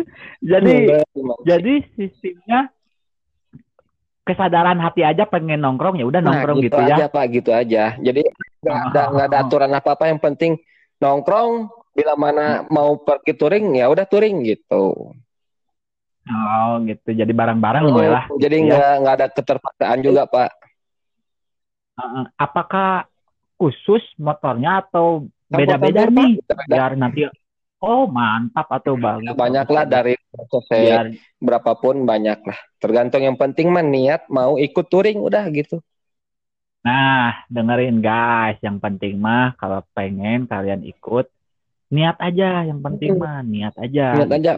jadi 0.40 1.04
jadi 1.44 1.72
sistemnya 1.94 2.72
kesadaran 4.24 4.78
hati 4.78 5.02
aja 5.02 5.24
pengen 5.24 5.60
nongkrong 5.60 5.98
ya 5.98 6.06
udah 6.06 6.20
Nah, 6.20 6.32
nongkrong 6.32 6.58
gitu, 6.64 6.76
gitu, 6.76 6.80
aja 6.80 6.94
ya 7.04 7.08
Pak, 7.08 7.24
gitu 7.34 7.50
aja. 7.50 7.84
Jadi 7.98 8.22
nggak 8.60 8.76
ada 8.92 9.02
nggak 9.10 9.26
ada 9.32 9.38
aturan 9.42 9.72
apa-apa 9.72 10.04
yang 10.08 10.20
penting 10.20 10.60
nongkrong 11.00 11.66
bila 11.90 12.14
mana 12.14 12.62
mau 12.68 12.94
pergi 12.96 13.32
touring 13.34 13.74
ya 13.76 13.88
udah 13.90 14.04
touring 14.06 14.44
gitu. 14.46 15.12
oh 16.30 16.72
gitu 16.86 17.10
jadi 17.10 17.32
bareng-bareng 17.32 17.90
gue 17.90 18.06
lah 18.06 18.24
Jadi 18.38 18.56
Iya. 18.60 18.66
nggak 18.70 18.92
nggak 19.02 19.14
ada 19.18 19.26
keterpaksaan 19.34 19.98
juga 20.04 20.22
Pak. 20.30 20.50
Heeh. 21.98 22.24
apakah 22.38 22.90
khusus 23.58 24.04
motornya 24.16 24.84
atau 24.86 25.26
Campur-campur, 25.50 25.90
beda-beda 25.90 26.02
nih 26.06 26.32
biar 26.70 26.92
nanti 26.94 27.26
oh 27.80 28.04
mantap 28.08 28.66
atau 28.68 28.94
bagus 28.96 29.34
Banyak 29.36 29.66
lah 29.72 29.84
dari 29.88 30.14
biar 30.70 31.10
berapapun 31.40 32.04
banyak 32.04 32.38
lah. 32.44 32.58
Tergantung 32.80 33.24
yang 33.24 33.36
penting 33.40 33.72
mah 33.72 33.84
niat 33.84 34.28
mau 34.28 34.56
ikut 34.60 34.86
touring 34.88 35.20
udah 35.20 35.44
gitu. 35.52 35.80
nah 36.80 37.44
dengerin 37.52 38.00
guys 38.00 38.56
yang 38.64 38.80
penting 38.80 39.20
mah 39.20 39.52
kalau 39.60 39.84
pengen 39.92 40.48
kalian 40.48 40.80
ikut 40.80 41.28
niat 41.92 42.16
aja 42.16 42.64
yang 42.64 42.80
penting 42.80 43.20
mah 43.20 43.44
niat 43.44 43.76
aja 43.76 44.16
Niat 44.16 44.32
aja 44.32 44.52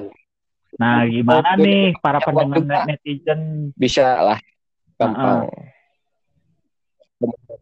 nah 0.79 1.03
gimana 1.03 1.59
Oke. 1.59 1.63
nih 1.67 1.99
para 1.99 2.23
Ya, 2.23 2.27
pendengar 2.31 2.81
netizen 2.87 3.41
bisa 3.75 4.07
lah. 4.23 4.39
Gampang. 4.95 5.51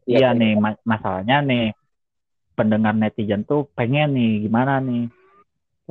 iya 0.05 0.37
nih 0.37 0.53
ma- 0.61 0.83
masalahnya 0.85 1.41
nih 1.41 1.73
pendengar 2.53 2.93
netizen 2.93 3.49
tuh 3.49 3.65
pengen 3.73 4.13
nih 4.13 4.45
gimana 4.45 4.77
nih 4.85 5.09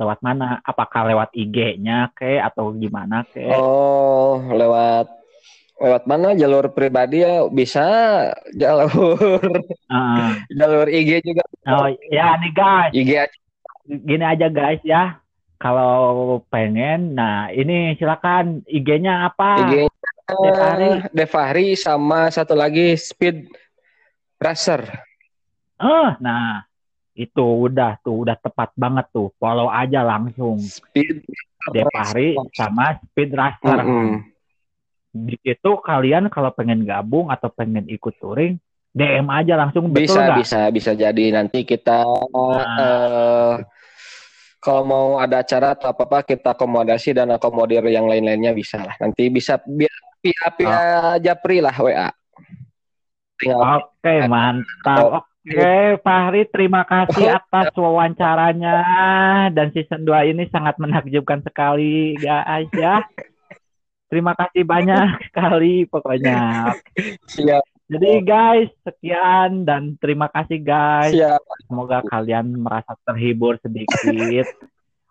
lewat 0.00 0.24
mana? 0.24 0.64
Apakah 0.64 1.12
lewat 1.12 1.36
IG-nya 1.36 2.08
ke 2.16 2.40
atau 2.40 2.72
gimana 2.72 3.28
ke? 3.28 3.44
Oh, 3.52 4.40
lewat 4.48 5.12
lewat 5.76 6.08
mana? 6.08 6.32
Jalur 6.32 6.72
pribadi 6.72 7.20
ya 7.20 7.44
bisa. 7.52 7.84
Jalur 8.56 8.88
Heeh. 9.92 10.28
jalur 10.58 10.88
IG 10.88 11.20
juga. 11.20 11.44
Oh 11.68 11.92
ya 12.08 12.40
nih 12.40 12.52
guys. 12.56 12.92
IG 12.96 13.10
aja. 13.12 13.36
gini 13.84 14.24
aja 14.24 14.48
guys 14.48 14.80
ya. 14.80 15.20
Kalau 15.60 16.40
pengen 16.48 17.12
nah 17.12 17.52
ini 17.52 17.92
silakan 18.00 18.64
IG-nya 18.64 19.28
apa? 19.28 19.68
IG 19.68 19.74
Defahri. 20.30 20.90
Defahri 21.12 21.66
sama 21.76 22.32
satu 22.32 22.56
lagi 22.56 22.96
Speed 22.96 23.50
Racer. 24.40 24.80
eh 25.80 26.10
nah 26.20 26.69
itu 27.20 27.44
udah 27.68 28.00
tuh 28.00 28.24
udah 28.24 28.36
tepat 28.40 28.72
banget 28.80 29.04
tuh 29.12 29.28
follow 29.36 29.68
aja 29.68 30.00
langsung 30.00 30.56
Speed 30.56 31.28
Depari 31.68 32.32
sama 32.56 32.96
Speed 33.12 33.30
Racer 33.36 33.84
Mm-mm. 33.84 34.24
di 35.12 35.36
situ 35.44 35.70
kalian 35.84 36.32
kalau 36.32 36.48
pengen 36.56 36.88
gabung 36.88 37.28
atau 37.28 37.52
pengen 37.52 37.84
ikut 37.92 38.16
touring 38.16 38.56
DM 38.90 39.28
aja 39.28 39.54
langsung 39.60 39.92
betul 39.92 40.16
Bisa 40.16 40.20
nggak? 40.24 40.38
bisa 40.40 40.60
bisa 40.72 40.90
jadi 40.96 41.24
nanti 41.36 41.62
kita 41.62 42.02
Nah. 42.32 42.64
eh, 42.80 43.54
kalau 44.60 44.82
mau 44.84 45.06
ada 45.16 45.40
acara 45.40 45.72
atau 45.72 45.88
apa 45.88 46.04
apa 46.04 46.18
kita 46.26 46.52
akomodasi 46.52 47.16
dan 47.16 47.32
akomodir 47.32 47.80
yang 47.88 48.04
lain-lainnya 48.04 48.52
bisa 48.52 48.76
lah. 48.84 48.92
Nanti 49.00 49.32
bisa 49.32 49.56
via 49.64 49.88
via, 50.20 50.46
via 50.52 50.80
Japri 51.16 51.64
lah 51.64 51.72
WA. 51.80 52.08
Oke 53.40 54.14
mantap. 54.28 55.24
Oke 55.40 55.96
Fahri 56.04 56.44
terima 56.52 56.84
kasih 56.84 57.32
atas 57.32 57.72
wawancaranya 57.72 58.76
dan 59.48 59.72
season 59.72 60.04
2 60.04 60.36
ini 60.36 60.44
sangat 60.52 60.76
menakjubkan 60.76 61.40
sekali 61.40 62.12
guys 62.20 62.68
ya. 62.76 63.00
Terima 64.12 64.36
kasih 64.36 64.68
banyak 64.68 65.16
sekali 65.32 65.88
pokoknya. 65.88 66.76
siap 67.24 67.64
Jadi 67.88 68.10
guys 68.20 68.68
sekian 68.84 69.64
dan 69.64 69.96
terima 69.96 70.28
kasih 70.28 70.60
guys. 70.60 71.16
siap. 71.16 71.40
Semoga 71.64 72.04
kalian 72.04 72.60
merasa 72.60 72.92
terhibur 73.08 73.56
sedikit 73.64 74.44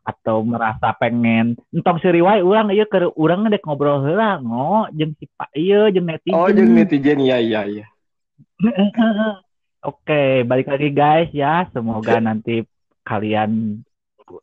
atau 0.06 0.46
merasa 0.46 0.94
pengen 1.02 1.58
entong 1.74 1.98
siriwai 2.06 2.46
urang 2.46 2.70
ieu 2.70 2.86
ke 2.86 3.02
urang 3.18 3.50
dek 3.50 3.66
ngobrol 3.66 4.06
heula 4.06 4.38
ngo 4.38 4.94
jeung 4.94 5.18
si 5.18 5.26
Pak 5.26 5.58
ieu 5.58 5.90
jeung 5.90 6.06
netizen. 6.06 6.38
Oh, 6.38 6.54
jeung 6.54 6.78
netizen 6.78 7.18
ya 7.18 7.42
ya 7.42 7.66
ya. 7.66 7.90
Oke, 9.80 10.44
balik 10.44 10.68
lagi 10.68 10.92
guys 10.92 11.32
ya. 11.32 11.64
Semoga 11.72 12.20
nanti 12.20 12.68
kalian 13.08 13.80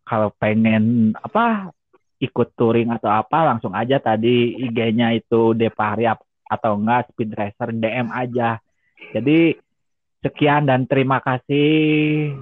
kalau 0.02 0.32
pengen 0.40 1.12
apa 1.12 1.70
ikut 2.16 2.56
touring 2.56 2.88
atau 2.88 3.12
apa 3.12 3.44
langsung 3.44 3.76
aja 3.76 4.00
tadi 4.00 4.56
IG-nya 4.56 5.12
itu 5.12 5.52
Depari 5.52 6.08
atau 6.08 6.72
enggak 6.80 7.12
Speed 7.12 7.36
Racer 7.36 7.68
DM 7.76 8.08
aja. 8.08 8.56
Jadi 9.12 9.52
sekian 10.24 10.64
dan 10.64 10.88
terima 10.88 11.20
kasih 11.20 12.32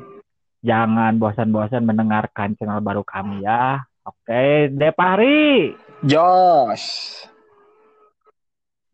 jangan 0.63 1.19
bosan-bosan 1.19 1.83
mendengarkan 1.83 2.55
channel 2.55 2.79
baru 2.79 3.03
kami 3.03 3.43
ya. 3.43 3.83
Oke, 4.07 4.71
Depari. 4.71 5.75
Jos. 6.07 6.85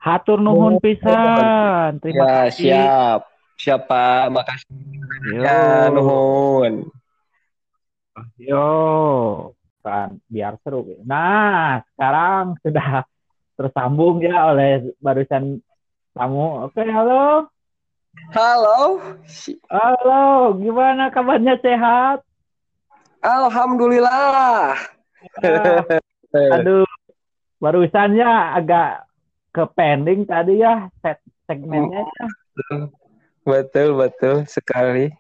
Hatur 0.01 0.41
nuhun 0.41 0.79
Oh, 0.79 0.81
pisan. 0.81 2.01
Terima 2.01 2.25
Ya, 2.25 2.33
kasih. 2.49 2.57
siap. 2.57 3.30
Siapa? 3.61 4.33
Makasih. 4.33 4.73
Ya, 5.37 5.93
nuhun. 5.93 6.89
Yo, 8.41 8.73
kan 9.85 10.17
biar 10.33 10.57
seru. 10.65 10.97
Nah, 11.05 11.85
sekarang 11.93 12.57
sudah 12.65 13.05
tersambung 13.61 14.25
ya 14.25 14.49
oleh 14.49 14.97
barusan 14.97 15.61
tamu. 16.17 16.65
Oke, 16.65 16.81
halo. 16.89 17.53
Halo. 18.33 18.97
Halo, 19.69 20.57
gimana 20.57 21.13
kabarnya 21.13 21.61
sehat? 21.61 22.25
Alhamdulillah. 23.21 24.73
Ah, 25.37 25.85
aduh, 26.57 26.89
barusannya 27.61 28.57
agak 28.57 29.05
ke 29.53 29.69
pending 29.77 30.25
tadi 30.25 30.65
ya 30.65 30.89
set 31.05 31.21
segmennya. 31.45 32.09
ya. 32.09 32.27
Betul, 33.51 33.89
betul 33.99 34.37
sekali. 34.47 35.11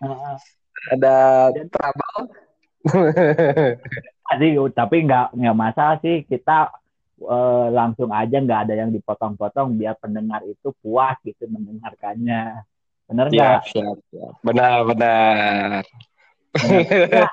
Ada 0.94 1.50
trouble. 1.70 2.22
Tadi 4.30 4.46
tapi 4.72 4.96
nggak 5.04 5.34
nggak 5.34 5.56
masalah 5.58 5.98
sih 5.98 6.22
kita 6.24 6.70
eh, 7.18 7.66
langsung 7.74 8.14
aja 8.14 8.38
nggak 8.38 8.60
ada 8.64 8.74
yang 8.86 8.90
dipotong-potong 8.94 9.74
biar 9.74 9.98
pendengar 9.98 10.46
itu 10.46 10.70
puas 10.78 11.18
gitu 11.26 11.50
mendengarkannya. 11.50 12.62
Bener 13.10 13.26
nggak? 13.26 13.60
Siap, 13.66 13.74
siap, 13.74 13.96
siap. 14.14 14.32
Benar, 14.46 14.76
benar. 14.86 15.82
Ya, 17.10 17.30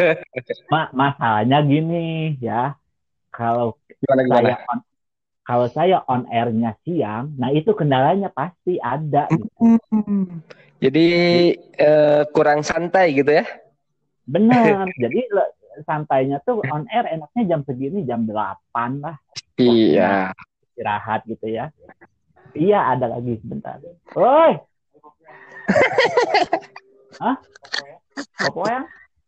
ma- 0.70 0.94
masalahnya 0.94 1.58
gini 1.66 2.38
ya, 2.38 2.78
kalau 3.34 3.78
Gimana, 3.98 4.22
gimana? 4.26 4.50
saya 4.54 4.78
kalau 5.48 5.72
saya 5.72 6.04
on 6.12 6.28
airnya 6.28 6.76
siang, 6.84 7.32
nah 7.40 7.48
itu 7.48 7.72
kendalanya 7.72 8.28
pasti 8.28 8.76
ada. 8.84 9.32
gitu. 9.32 9.80
Hmm. 9.96 10.44
Jadi 10.84 11.08
eh, 11.56 12.22
kurang 12.36 12.68
santai 12.68 13.16
gitu 13.16 13.32
ya? 13.32 13.48
Bener. 14.28 14.92
Jadi 15.04 15.24
santainya 15.88 16.44
tuh 16.44 16.60
on 16.68 16.84
air 16.92 17.08
enaknya 17.08 17.56
jam 17.56 17.62
segini 17.64 18.04
jam 18.04 18.28
8 18.28 19.00
lah 19.00 19.16
Iya. 19.56 20.36
istirahat 20.68 21.24
gitu 21.24 21.48
ya. 21.48 21.72
Iya 22.52 23.00
ada 23.00 23.08
lagi 23.16 23.40
sebentar. 23.40 23.80
Woi. 24.20 24.60
Hah? 27.24 27.36
Apa 28.44 28.60
ya? 28.68 28.82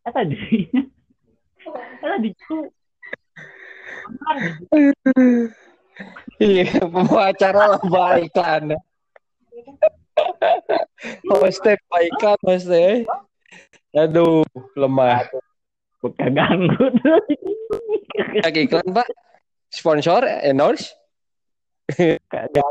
Eh 0.04 0.12
tadi. 0.14 0.38
Eh 1.70 2.10
tadi 2.10 2.30
itu. 2.34 2.58
Iya, 6.40 6.88
pembawa 6.88 7.36
acara 7.36 7.76
lah 7.76 7.84
baikkan. 7.84 8.80
Hostnya 11.28 11.76
baikkan, 11.92 12.38
hostnya. 12.48 13.04
Aduh, 13.96 14.48
lemah. 14.80 15.28
Bukan 16.00 16.32
ganggu 16.32 16.86
tuh. 17.04 17.20
Lagi 18.40 18.60
iklan, 18.68 18.88
Pak? 18.96 19.08
Sponsor, 19.68 20.24
endorse? 20.48 20.96
Kagak. 22.32 22.64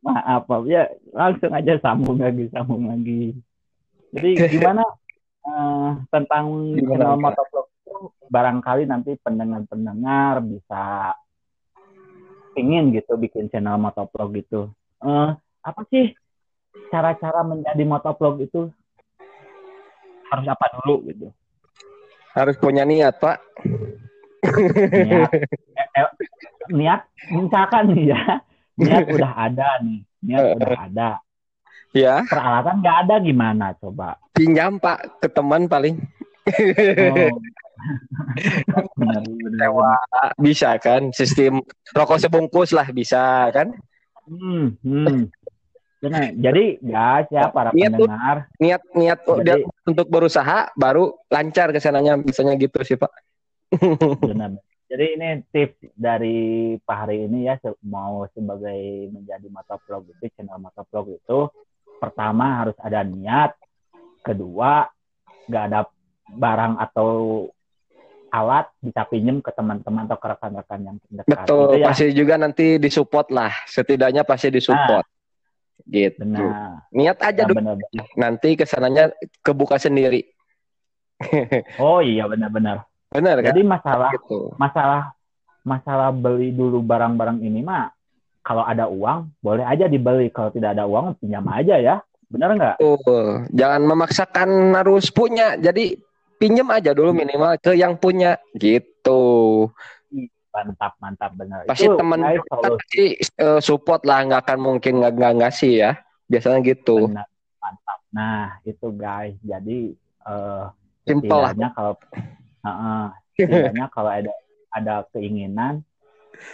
Maaf, 0.00 0.46
Pak. 0.46 0.64
Ya, 0.70 0.86
langsung 1.10 1.50
aja 1.50 1.74
sambung 1.82 2.22
lagi, 2.22 2.46
sambung 2.54 2.88
lagi. 2.88 3.34
Jadi 4.10 4.30
gimana 4.58 4.82
eh, 5.46 5.90
tentang 6.10 6.74
Gimana, 6.74 7.14
channel 7.14 7.14
motovlog 7.18 7.66
itu 7.70 7.96
barangkali 8.30 8.82
nanti 8.90 9.14
pendengar-pendengar 9.22 10.42
bisa 10.42 11.14
ingin 12.58 12.94
gitu 12.94 13.14
bikin 13.18 13.46
channel 13.50 13.78
motovlog 13.78 14.30
gitu. 14.34 14.70
Eh, 15.02 15.30
apa 15.60 15.80
sih 15.92 16.14
cara-cara 16.90 17.44
menjadi 17.46 17.82
motovlog 17.86 18.40
itu 18.42 18.70
harus 20.30 20.46
apa 20.46 20.66
dulu 20.78 21.10
gitu? 21.10 21.28
Harus 22.30 22.54
punya 22.62 22.86
niat, 22.86 23.18
Pak. 23.18 23.42
Niat, 24.90 25.30
eh, 25.80 25.88
eh, 25.98 26.08
niat 26.70 27.00
misalkan 27.34 27.90
nih 27.90 28.14
ya, 28.14 28.22
niat 28.78 29.04
udah 29.10 29.32
ada 29.34 29.68
nih, 29.82 30.00
niat 30.22 30.42
udah 30.56 30.72
ada. 30.86 31.10
Ya, 31.90 32.22
peralatan 32.22 32.86
nggak 32.86 32.98
ada 33.02 33.14
gimana 33.18 33.74
coba 33.82 34.14
pinjam, 34.40 34.80
Pak, 34.80 35.20
ke 35.20 35.28
teman 35.28 35.68
paling. 35.68 36.00
oh. 36.48 37.28
benar, 38.98 39.22
benar, 39.24 39.68
Sewa. 39.68 39.92
benar. 39.96 40.30
Bisa 40.38 40.70
kan? 40.80 41.02
Sistem 41.12 41.64
rokok 41.94 42.18
sebungkus 42.20 42.70
lah, 42.76 42.86
bisa 42.90 43.48
kan? 43.50 43.74
Hmm, 44.28 44.76
hmm. 44.84 45.28
Benar. 46.00 46.32
jadi 46.32 46.80
guys 46.80 47.28
ya 47.28 47.52
para 47.52 47.76
Niat 47.76 47.92
tuh- 47.92 48.08
pendengar 48.08 48.36
Niat 48.56 48.82
niat 48.96 49.20
Jadi- 49.20 49.68
untuk 49.84 50.06
berusaha, 50.08 50.72
baru 50.72 51.12
lancar 51.28 51.76
ke 51.76 51.80
sananya. 51.82 52.16
Biasanya 52.16 52.56
gitu 52.56 52.80
sih, 52.80 52.96
Pak. 52.96 53.12
benar 54.30 54.56
jadi 54.90 55.06
ini 55.14 55.28
tips 55.54 55.94
dari 55.94 56.74
Pak 56.82 56.96
Hari 57.06 57.30
ini 57.30 57.46
ya 57.46 57.54
mau 57.86 58.26
sebagai 58.34 59.06
menjadi 59.14 59.46
motovlog 59.46 60.10
itu 60.10 60.26
channel 60.34 60.58
motovlog 60.58 61.14
itu 61.14 61.38
pertama 62.02 62.66
harus 62.66 62.74
ada 62.82 63.06
niat 63.06 63.54
kedua 64.26 64.90
nggak 65.46 65.64
ada 65.70 65.86
barang 66.34 66.74
atau 66.82 67.10
alat 68.30 68.66
bisa 68.80 69.02
pinjem 69.06 69.42
ke 69.42 69.50
teman-teman 69.52 70.06
atau 70.06 70.18
ke 70.18 70.26
rekan-rekan 70.30 70.80
yang 70.86 70.96
terdekat 71.02 71.26
Betul, 71.46 71.60
Gitu 71.60 71.76
ya. 71.76 71.86
pasti 71.86 72.06
juga 72.14 72.34
nanti 72.38 72.66
disupport 72.78 73.26
lah. 73.30 73.52
Setidaknya 73.66 74.22
pasti 74.22 74.48
disupport. 74.48 75.06
Gitu. 75.90 76.22
benar 76.22 76.84
Niat 76.94 77.18
aja 77.18 77.42
dulu. 77.48 77.56
benar, 77.58 77.74
benar. 77.74 78.06
Nanti 78.14 78.54
ke 78.54 78.64
sananya 78.68 79.10
kebuka 79.42 79.80
sendiri. 79.80 80.22
oh 81.82 82.00
iya 82.00 82.24
benar-benar 82.24 82.86
Benar 83.10 83.42
kan? 83.42 83.50
Jadi 83.52 83.62
masalah 83.66 84.10
gitu. 84.14 84.54
masalah 84.54 85.12
masalah 85.66 86.08
beli 86.14 86.54
dulu 86.54 86.80
barang-barang 86.80 87.42
ini 87.42 87.60
mah 87.60 87.90
kalau 88.40 88.64
ada 88.64 88.88
uang 88.88 89.28
boleh 89.44 89.66
aja 89.66 89.90
dibeli 89.90 90.32
kalau 90.32 90.48
tidak 90.54 90.72
ada 90.78 90.88
uang 90.88 91.12
pinjam 91.20 91.44
aja 91.52 91.76
ya 91.76 91.96
benar 92.30 92.54
nggak 92.56 92.76
Tuh, 92.80 93.44
jangan 93.50 93.82
memaksakan 93.84 94.48
harus 94.78 95.10
punya. 95.10 95.58
Jadi 95.58 95.98
pinjam 96.40 96.64
aja 96.72 96.96
dulu 96.96 97.12
minimal 97.12 97.60
ke 97.60 97.76
yang 97.76 98.00
punya 98.00 98.40
gitu. 98.56 99.68
mantap 100.50 100.98
mantap 100.98 101.30
benar 101.38 101.62
Pasti 101.62 101.86
Itu, 101.86 101.94
teman 101.94 102.24
kita 102.26 102.42
solusi 102.50 102.66
pasti 102.74 103.04
eh, 103.38 103.60
support 103.62 104.02
lah, 104.02 104.18
nggak 104.26 104.40
akan 104.48 104.58
mungkin 104.58 104.98
nggak 104.98 105.12
nggak 105.14 105.34
ngasih 105.44 105.72
ya. 105.78 105.92
Biasanya 106.26 106.58
gitu. 106.64 107.06
benar 107.06 107.28
mantap 107.60 107.98
nah 108.10 108.58
itu 108.64 108.88
guys 108.96 109.36
jadi 109.44 109.92
eh 110.26 110.64
Simple 111.06 111.38
lah. 111.38 111.52
kalau 111.70 111.92
Heeh, 112.66 113.04
setidaknya 113.38 113.86
kalau 113.88 114.10
ada 114.10 114.32
ada 114.74 114.94
keinginan 115.14 115.80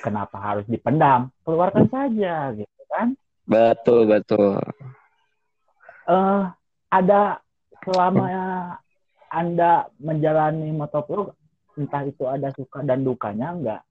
kenapa 0.03 0.37
harus 0.39 0.65
dipendam 0.69 1.31
keluarkan 1.43 1.87
saja 1.89 2.53
gitu 2.53 2.83
kan 2.91 3.17
Betul 3.47 4.11
betul. 4.11 4.59
eh 6.07 6.43
ada 6.91 7.39
selama 7.83 8.27
Anda 9.37 9.85
menjalani 10.01 10.73
motovlog 10.73 11.37
entah 11.77 12.09
itu 12.09 12.25
ada 12.25 12.49
suka 12.57 12.81
dan 12.81 13.05
dukanya 13.05 13.53
enggak? 13.53 13.83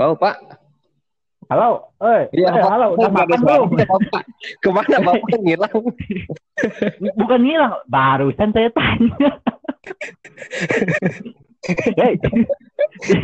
Oh 0.00 0.16
Pak. 0.16 0.64
Halo, 1.46 1.94
eh, 2.02 2.26
Iya, 2.34 2.58
eh, 2.58 2.64
halo, 2.64 2.98
udah 2.98 3.06
makan 3.12 3.38
belum? 3.44 3.68
Ke 4.58 4.68
mana 4.72 4.98
Bapak 4.98 5.38
ngilang? 5.46 5.78
Bukan 7.14 7.40
ngilang, 7.44 7.72
barusan 7.86 8.50
saya 8.50 8.66
tanya. 8.74 9.30
Hei, 12.02 12.18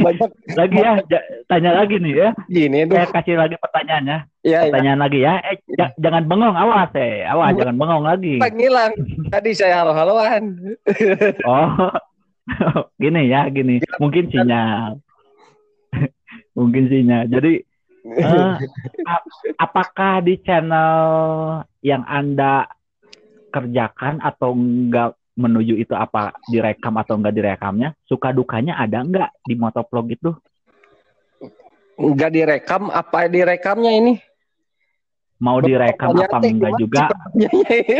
Banyak 0.02 0.30
lagi 0.54 0.76
ya, 0.78 0.92
tanya 1.50 1.70
lagi 1.82 1.96
nih 1.98 2.14
ya. 2.14 2.30
gini 2.46 2.86
Saya 2.86 3.10
kasih 3.10 3.34
lagi 3.40 3.56
pertanyaannya. 3.58 4.18
Iya, 4.46 4.58
iya. 4.58 4.70
Pertanyaan 4.70 5.00
lagi 5.02 5.18
ya. 5.22 5.34
Eh, 5.42 5.56
ja- 5.82 5.94
jangan 5.98 6.24
bengong, 6.30 6.54
awas 6.54 6.90
eh, 6.94 7.26
awas, 7.26 7.52
jangan 7.58 7.76
bengong 7.76 8.04
lagi. 8.06 8.38
Ngilang. 8.38 8.92
Tadi 9.28 9.50
saya 9.52 9.82
halo-haloan. 9.82 10.42
Oh, 11.48 11.90
gini 13.02 13.30
ya, 13.30 13.46
gini. 13.50 13.82
Mungkin 13.98 14.30
sinyal. 14.30 14.98
Mungkin 16.58 16.84
sinyal. 16.90 17.30
Jadi, 17.30 17.62
ap- 19.06 19.28
apakah 19.58 20.22
di 20.22 20.38
channel 20.42 21.00
yang 21.82 22.02
Anda 22.06 22.66
kerjakan 23.52 24.18
atau 24.22 24.56
enggak 24.56 25.14
menuju 25.32 25.80
itu 25.80 25.94
apa 25.96 26.34
direkam 26.50 26.98
atau 26.98 27.16
enggak 27.16 27.36
direkamnya? 27.36 27.94
Suka 28.04 28.34
dukanya 28.34 28.78
ada 28.78 29.00
enggak 29.00 29.30
di 29.46 29.54
motovlog 29.54 30.10
itu? 30.10 30.30
Enggak 32.00 32.32
direkam, 32.32 32.88
apa 32.90 33.28
direkamnya 33.28 33.92
ini? 33.92 34.14
Mau 35.42 35.58
direkam 35.58 36.14
apa 36.14 36.38
enggak 36.46 36.72
juga? 36.78 37.10
sih? 37.34 37.98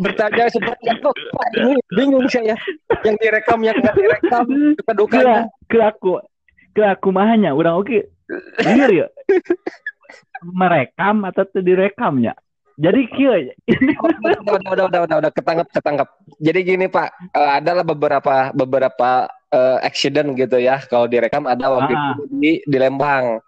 Bertanya 0.00 0.44
seperti 0.50 0.86
apa? 0.90 1.08
Pak, 1.14 1.48
ini 1.54 1.78
bingung 1.94 2.26
saya. 2.26 2.58
Yang 3.06 3.16
direkam 3.22 3.60
yang 3.62 3.76
nggak 3.78 3.94
direkam 3.94 4.44
Kira, 4.50 4.82
kedukanya. 4.82 5.38
kira 5.70 5.86
aku, 5.94 6.18
kira 6.74 6.88
aku 6.98 7.08
mahanya. 7.14 7.54
Orang 7.54 7.86
oke. 7.86 8.10
Bener 8.66 8.90
ya? 8.90 9.06
Merekam 10.42 11.22
atau 11.28 11.46
direkamnya? 11.62 12.34
Jadi 12.80 13.00
kira 13.12 13.36
ini 13.44 13.92
udah, 14.00 14.40
udah, 14.40 14.84
udah, 14.88 15.00
udah, 15.04 15.16
udah, 15.20 15.30
ketangkap, 15.36 15.68
ketangkap. 15.68 16.08
Jadi 16.40 16.58
gini 16.64 16.86
Pak, 16.88 17.08
eh, 17.36 17.50
adalah 17.60 17.84
beberapa 17.84 18.48
beberapa 18.56 19.28
eh, 19.50 19.76
accident 19.82 20.32
gitu 20.32 20.56
ya. 20.56 20.78
Kalau 20.80 21.06
direkam 21.06 21.44
ada 21.44 21.66
waktu 21.68 21.92
Ah. 21.92 22.14
itu 22.14 22.22
di 22.30 22.52
di 22.62 22.76
Lembang. 22.78 23.38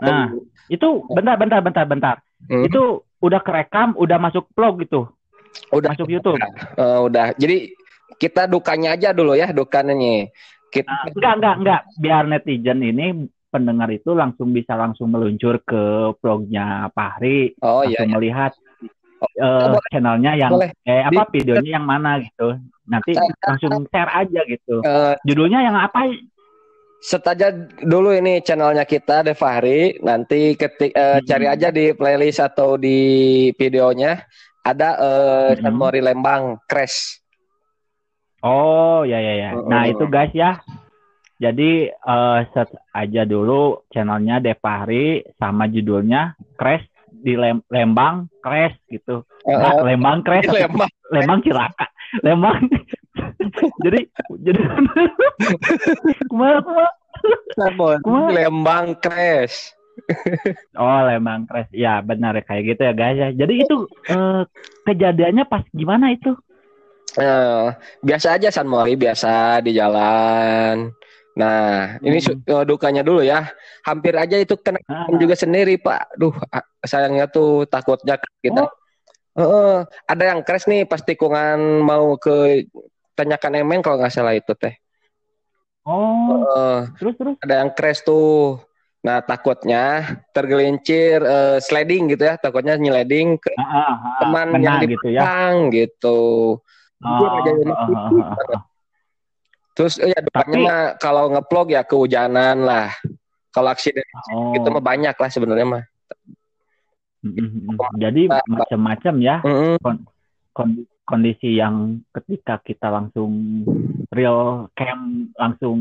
Nah, 0.00 0.26
itu 0.66 0.88
bentar, 1.08 1.38
bentar, 1.38 1.60
bentar, 1.60 1.84
bentar. 1.86 2.16
Hmm, 2.44 2.66
Itu 2.66 2.82
udah 3.18 3.40
kerekam, 3.40 3.96
udah 3.96 4.18
masuk 4.20 4.50
vlog 4.52 4.84
gitu, 4.84 5.08
udah 5.72 5.96
masuk 5.96 6.06
YouTube. 6.10 6.36
eh, 6.36 6.98
udah. 7.00 7.32
Jadi 7.34 7.72
kita 8.14 8.44
dukanya 8.44 8.94
aja 8.94 9.10
dulu 9.10 9.32
ya, 9.32 9.48
dukanya. 9.48 9.94
Kita 10.68 10.90
Nah, 10.90 11.06
enggak, 11.08 11.34
enggak, 11.38 11.54
enggak. 11.56 11.80
Biar 11.96 12.22
netizen 12.26 12.82
ini 12.82 13.06
pendengar 13.48 13.86
itu 13.88 14.10
langsung 14.12 14.50
bisa 14.50 14.74
langsung 14.74 15.08
meluncur 15.08 15.62
ke 15.62 16.10
vlognya 16.18 16.90
Fahri, 16.90 17.54
Oh 17.62 17.80
iya, 17.80 18.02
langsung 18.02 18.08
iya. 18.10 18.14
melihat 18.18 18.52
Oh, 19.40 19.72
boleh. 19.72 19.88
channelnya 19.88 20.36
yang 20.36 20.52
Boleh. 20.52 20.70
eh 20.84 21.00
apa 21.00 21.30
videonya 21.32 21.80
yang 21.80 21.86
mana 21.86 22.20
gitu. 22.20 22.60
Nanti 22.84 23.16
langsung 23.40 23.88
share 23.88 24.12
aja 24.12 24.40
gitu. 24.44 24.80
Eh, 24.80 25.14
Judulnya 25.24 25.60
yang 25.60 25.76
apa? 25.76 26.08
set 26.98 27.20
aja 27.20 27.52
dulu 27.84 28.16
ini 28.16 28.40
channelnya 28.40 28.82
kita 28.82 29.20
De 29.20 29.32
Fahri. 29.32 30.00
Nanti 30.00 30.52
ketik 30.54 30.90
eh, 30.90 31.20
Hmm. 31.20 31.24
cari 31.24 31.46
aja 31.46 31.68
di 31.68 31.92
playlist 31.92 32.40
atau 32.40 32.76
di 32.76 32.96
videonya 33.52 34.24
ada 34.62 34.96
eh 34.96 35.48
Hmm. 35.52 35.60
San 35.60 35.74
Mori 35.74 36.00
Lembang 36.00 36.56
Crash. 36.64 37.20
Oh, 38.40 39.04
ya 39.04 39.16
ya 39.16 39.34
ya. 39.34 39.50
Oh, 39.52 39.64
Nah, 39.64 39.84
itu 39.86 40.04
guys 40.06 40.32
ya. 40.32 40.60
Jadi 41.36 41.88
eh 41.88 42.40
search 42.50 42.72
aja 42.90 43.24
dulu 43.24 43.84
channelnya 43.88 44.38
Devahri 44.38 45.24
sama 45.36 45.66
judulnya 45.66 46.32
Crash 46.54 46.84
di 47.10 47.34
Lem- 47.34 47.64
Lembang 47.68 48.32
Crash 48.38 48.76
gitu. 48.86 49.24
Nah, 49.44 49.76
eh, 49.76 49.92
Lembang 49.92 50.20
Crash. 50.20 50.44
Lembang. 50.46 50.88
Lembang 51.08 51.40
Cilaka. 51.40 51.84
Lembang. 52.22 52.68
jadi 53.84 54.00
jadi 54.42 54.60
kumaha 56.28 56.58
kumaha? 56.62 56.90
Lembang 58.30 58.98
Crash. 59.00 59.72
Oh, 60.76 61.00
Lembang 61.06 61.46
Crash. 61.46 61.70
Ya, 61.70 62.02
benar 62.02 62.34
kayak 62.44 62.74
gitu 62.74 62.80
ya, 62.84 62.92
guys 62.92 63.16
ya. 63.16 63.28
Jadi 63.32 63.54
itu 63.64 63.76
eh, 64.10 64.42
kejadiannya 64.84 65.44
pas 65.46 65.62
gimana 65.72 66.12
itu? 66.12 66.34
Eh, 67.14 67.66
biasa 68.02 68.34
aja 68.34 68.50
San 68.50 68.66
Mori 68.66 68.98
biasa 68.98 69.62
di 69.62 69.70
jalan. 69.78 70.90
Nah, 71.34 71.98
ini 71.98 72.18
Hmm. 72.22 72.42
eh, 72.46 72.64
dukanya 72.66 73.02
dulu 73.02 73.22
ya. 73.22 73.50
Hampir 73.86 74.14
aja 74.14 74.38
itu 74.38 74.54
kena 74.58 74.78
Ah, 74.86 75.06
juga 75.18 75.34
sendiri, 75.34 75.78
Pak. 75.78 76.14
Duh, 76.18 76.34
sayangnya 76.82 77.26
tuh 77.30 77.66
takutnya 77.66 78.18
kita. 78.42 78.66
Oh. 78.66 78.70
Heeh, 79.34 79.76
ada 80.06 80.24
yang 80.30 80.40
crash 80.46 80.70
nih 80.70 80.86
pas 80.86 81.02
tikungan 81.02 81.58
mau 81.82 82.14
ke 82.14 82.66
tanyakan 83.14 83.66
emen 83.66 83.82
kalau 83.82 83.98
nggak 83.98 84.14
salah 84.14 84.30
itu 84.30 84.54
teh. 84.54 84.74
oh, 85.84 86.46
Heeh, 86.46 86.76
terus 86.96 87.14
terus. 87.18 87.34
ada 87.42 87.54
yang 87.62 87.70
crash 87.74 88.02
tuh. 88.02 88.62
Nah, 89.04 89.20
takutnya 89.20 90.00
tergelincir 90.32 91.20
eh, 91.20 91.58
sliding 91.60 92.16
gitu 92.16 92.24
ya, 92.24 92.40
takutnya 92.40 92.72
nyeleding 92.80 93.36
ke 93.36 93.52
Ah, 93.52 93.60
ah, 93.60 93.92
ah, 93.92 94.16
teman 94.24 94.48
kena 94.48 94.64
yang 94.64 94.76
di 94.80 94.86
gitu 94.96 95.08
ya. 95.12 95.22
gitu. 95.68 96.20
Jujur 97.04 97.30
aja 97.36 97.50
ah, 97.52 97.52
ah, 97.52 97.84
tipis 97.84 97.98
ah, 98.00 98.08
banget. 98.32 98.56
ah. 98.56 98.62
Terus 99.74 99.94
eh, 100.00 100.08
ya 100.08 100.20
depannya 100.24 100.56
Tapi- 100.56 100.64
mah 100.64 100.82
kalau 100.96 101.24
ngeplog 101.36 101.68
ya 101.68 101.82
kehujanan 101.84 102.64
lah. 102.64 102.88
Kalau 103.52 103.68
aksiden 103.70 104.02
Oh. 104.32 104.56
itu 104.56 104.66
mah 104.72 104.80
banyak 104.80 105.12
lah 105.14 105.28
sebenarnya 105.28 105.66
mah. 105.68 105.84
Mm, 107.24 107.32
mm, 107.32 107.50
mm. 107.72 107.78
Jadi 107.96 108.22
macam-macam 108.28 109.14
ya 109.24 109.36
kon- 110.52 110.84
kondisi 111.04 111.56
yang 111.56 112.04
ketika 112.12 112.60
kita 112.60 112.88
langsung 112.88 113.64
real 114.12 114.68
cam 114.76 115.32
langsung 115.34 115.78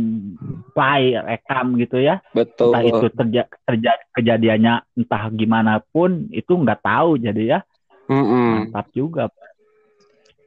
play 0.72 1.20
rekam 1.20 1.76
gitu 1.78 2.00
ya. 2.00 2.24
betul. 2.32 2.72
Entah 2.72 2.84
itu 2.84 3.06
terja 3.12 3.44
terjadi 3.68 4.04
kejadiannya 4.16 4.74
entah 4.98 5.24
gimana 5.36 5.84
pun 5.84 6.32
itu 6.32 6.56
nggak 6.56 6.80
tahu 6.82 7.20
jadi 7.20 7.44
ya 7.44 7.60
Mm-mm. 8.08 8.72
mantap 8.72 8.88
juga 8.96 9.28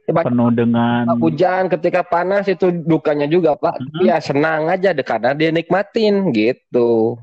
Ya, 0.07 0.15
banyak 0.15 0.31
penuh 0.31 0.49
dengan 0.55 1.03
hujan 1.19 1.67
ketika 1.67 1.99
panas 1.99 2.47
itu 2.47 2.71
dukanya 2.71 3.27
juga 3.27 3.59
pak 3.59 3.75
Mhm. 3.83 4.07
ya 4.07 4.23
senang 4.23 4.71
aja 4.71 4.95
deh 4.95 5.03
karena 5.03 5.35
dia 5.35 5.51
nikmatin 5.51 6.31
gitu 6.31 7.19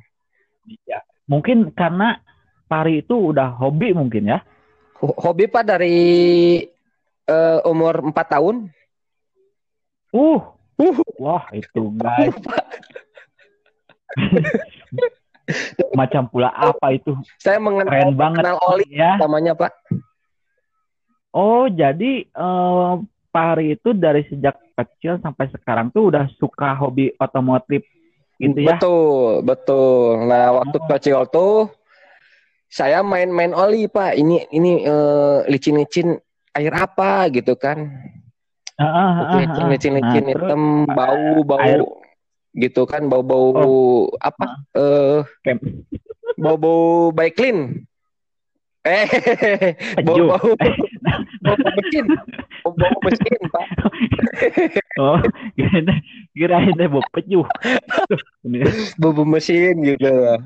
ya, 0.85 1.01
mungkin 1.25 1.73
karena 1.73 2.21
pari 2.65 3.01
itu 3.01 3.31
udah 3.31 3.53
hobi 3.55 3.93
mungkin 3.93 4.29
ya. 4.29 4.39
Ho- 4.99 5.19
hobi 5.19 5.45
pak 5.45 5.65
dari 5.67 5.97
eh, 7.25 7.59
umur 7.65 8.01
4 8.05 8.15
tahun 8.31 8.57
Uh, 10.11 10.39
Uh. 10.75 10.95
wah 11.17 11.43
itu 11.51 11.91
guys. 11.99 12.35
Macam 15.93 16.25
pula 16.27 16.49
apa 16.51 16.91
itu? 16.91 17.13
saya 17.37 17.59
mengenal 17.59 17.91
Keren 17.91 18.15
banget 18.15 18.39
kenal 18.41 18.57
oli 18.65 18.89
ya. 18.89 19.19
namanya 19.19 19.53
pak 19.53 19.73
Oh, 21.31 21.67
jadi 21.67 22.25
eh, 22.25 22.93
Pari 23.29 23.75
itu 23.75 23.91
dari 23.91 24.23
sejak 24.25 24.55
kecil 24.73 25.19
sampai 25.19 25.51
sekarang 25.51 25.91
tuh 25.91 26.07
udah 26.07 26.31
suka 26.33 26.71
hobi 26.75 27.11
otomotif 27.17 27.83
gitu 28.37 28.55
ya? 28.57 28.75
betul 28.75 29.43
betul 29.43 30.23
nah 30.25 30.55
waktu 30.55 30.77
Oh. 30.77 30.87
kecil 30.89 31.19
tuh 31.29 31.67
saya 32.75 33.07
main-main 33.07 33.55
oli 33.55 33.87
pak 33.87 34.19
ini 34.19 34.43
ini 34.51 34.83
eh, 34.83 35.39
licin-licin 35.47 36.19
air 36.59 36.75
apa 36.75 37.31
gitu 37.31 37.55
kan 37.55 37.87
Ah, 38.75 38.83
ah, 38.83 39.11
ah, 39.15 39.27
ah. 39.31 39.39
licin 39.39 39.67
licin 39.71 39.93
licin 39.95 40.23
Nah, 40.27 40.35
terus 40.35 40.51
hitam 40.51 40.63
bau 40.91 41.47
bau 41.47 41.63
air- 41.63 41.87
gitu 42.59 42.83
kan 42.83 43.07
bau 43.07 43.23
bau 43.23 43.47
apa 44.19 44.67
eh 44.75 45.23
Kem- 45.47 45.87
bau 46.35 46.59
bau 46.59 46.83
baiklin 47.15 47.87
eh 48.83 49.07
bau 50.03 50.19
Peju. 50.19 50.27
bau 50.35 50.51
bau 50.59 51.57
mesin 51.79 52.05
bau 52.67 52.73
bau 52.75 52.99
mesin 53.07 53.39
pak 53.55 53.67
Oh, 55.03 55.19
kirain 55.59 55.87
kirain 56.35 56.71
deh 56.79 56.87
bawa 56.87 57.03
pejuh. 57.11 57.43
Tuh, 58.11 58.21
ini. 58.47 58.63
bau 58.95 59.11
bau 59.11 59.27
mesin 59.27 59.75
gitu 59.83 60.07
Ah, 60.07 60.11
ah, 60.11 60.39
ah. 60.39 60.41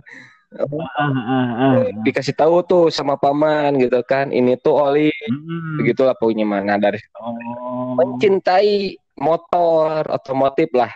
Dikasih 2.09 2.33
tahu 2.33 2.65
tuh 2.65 2.85
sama 2.89 3.21
paman 3.21 3.77
gitu 3.77 4.01
kan 4.05 4.33
ini 4.33 4.57
tuh 4.57 4.75
oli. 4.81 5.13
Hmm. 5.29 5.77
begitulah 5.77 6.17
punya 6.17 6.49
mana 6.49 6.81
dari 6.81 6.97
Oh. 7.21 7.95
mencintai 7.99 8.97
motor 9.21 10.09
otomotif 10.09 10.73
lah. 10.73 10.91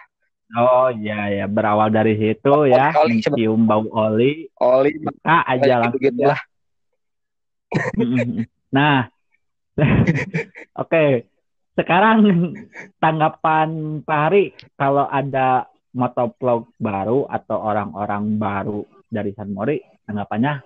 Oh 0.53 0.93
iya 0.93 1.33
ya 1.33 1.45
berawal 1.49 1.89
dari 1.89 2.17
situ 2.17 2.69
ya. 2.69 2.93
Oli, 3.01 3.21
mencium 3.25 3.65
bau 3.65 3.85
oli. 3.93 4.49
Oli. 4.61 4.93
Ah 5.25 5.45
aja 5.49 5.81
langsung 5.81 6.01
gitu 6.01 6.21
ya. 6.21 6.37
lah. 6.37 6.41
Nah, 8.73 9.05
oke. 10.81 11.29
Sekarang 11.77 12.53
tanggapan 12.97 14.01
Pak 14.01 14.21
Hari 14.29 14.57
kalau 14.81 15.05
ada 15.09 15.69
motovlog 15.93 16.73
baru 16.81 17.29
atau 17.29 17.61
orang-orang 17.61 18.41
baru 18.41 18.85
dari 19.13 19.37
San 19.37 19.53
Mori, 19.53 19.77
tanggapannya 20.09 20.65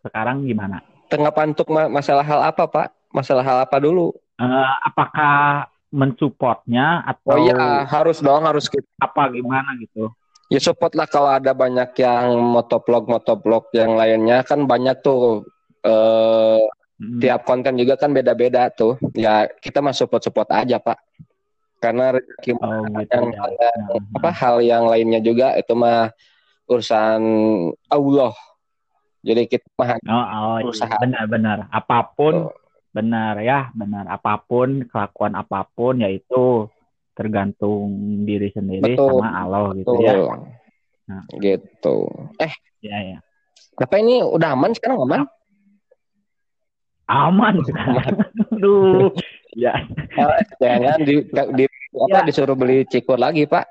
sekarang 0.00 0.46
gimana? 0.46 0.78
tanggapan 1.06 1.52
untuk 1.52 1.68
ma- 1.68 1.92
masalah 1.92 2.24
hal 2.24 2.40
apa 2.40 2.64
pak 2.64 2.86
masalah 3.12 3.44
hal 3.44 3.58
apa 3.66 3.76
dulu 3.76 4.16
Eh, 4.40 4.72
apakah 4.82 5.68
mensupportnya 5.92 7.04
atau 7.04 7.36
oh 7.36 7.38
iya 7.38 7.84
harus 7.84 8.18
dong 8.18 8.42
harus 8.42 8.66
kita 8.66 8.88
apa 8.96 9.28
gimana 9.28 9.76
gitu? 9.76 10.08
Ya 10.48 10.56
support 10.58 10.96
lah 10.96 11.04
kalau 11.04 11.28
ada 11.28 11.52
banyak 11.52 11.92
yang 11.94 12.40
motovlog 12.40 13.06
motovlog 13.06 13.68
yang 13.70 13.94
lainnya 13.94 14.40
kan 14.42 14.64
banyak 14.64 15.02
tuh 15.02 15.44
eh 15.84 16.64
Mm. 17.02 17.18
tiap 17.18 17.42
konten 17.42 17.74
juga 17.74 17.98
kan 17.98 18.14
beda-beda 18.14 18.70
tuh. 18.70 18.94
Ya 19.18 19.50
kita 19.50 19.82
mah 19.82 19.90
support-support 19.90 20.46
aja, 20.54 20.78
Pak. 20.78 21.02
Karena 21.82 22.14
rezeki 22.14 22.62
Oh 22.62 22.86
gitu 22.94 23.10
yang 23.10 23.26
ya. 23.34 23.42
ada 23.42 23.70
Nah, 23.74 23.98
apa 24.22 24.30
hal 24.30 24.56
yang 24.62 24.86
lainnya 24.86 25.18
juga 25.18 25.58
itu 25.58 25.74
mah 25.74 26.14
urusan 26.68 27.20
Allah. 27.88 28.32
Jadi 29.22 29.42
kita 29.46 29.66
mah 29.78 29.98
Oh, 30.02 30.26
oh 30.26 30.56
iya. 30.58 30.66
Usaha. 30.66 30.94
benar-benar 30.98 31.70
apa 31.70 31.98
pun 32.10 32.50
Tuh. 32.50 32.54
benar 32.92 33.38
ya 33.40 33.70
benar 33.72 34.04
apa 34.10 34.36
pun 34.42 34.84
kelakuan 34.84 35.32
apa 35.38 35.64
pun 35.64 36.02
yaitu 36.02 36.66
tergantung 37.14 37.88
diri 38.26 38.50
sendiri 38.50 38.98
Betul. 38.98 39.22
sama 39.22 39.30
Allah 39.32 39.72
gitu 39.78 39.94
tuh. 39.94 40.02
ya 40.02 40.14
Nah. 41.02 41.22
Gitu. 41.34 41.96
Eh, 42.38 42.52
ya 42.82 42.98
ya 43.14 43.18
apa 43.78 43.94
ini 43.98 44.20
udah 44.22 44.52
aman 44.54 44.70
sekarang 44.76 45.00
aman? 45.02 45.22
aman. 47.08 47.54
Aduh. 48.52 49.12
ya. 49.52 49.72
Jangan 50.62 51.00
di, 51.04 51.24
di 51.28 51.64
apa 51.92 52.18
ya. 52.20 52.24
disuruh 52.24 52.56
beli 52.56 52.88
cikur 52.88 53.20
lagi, 53.20 53.44
Pak. 53.44 53.64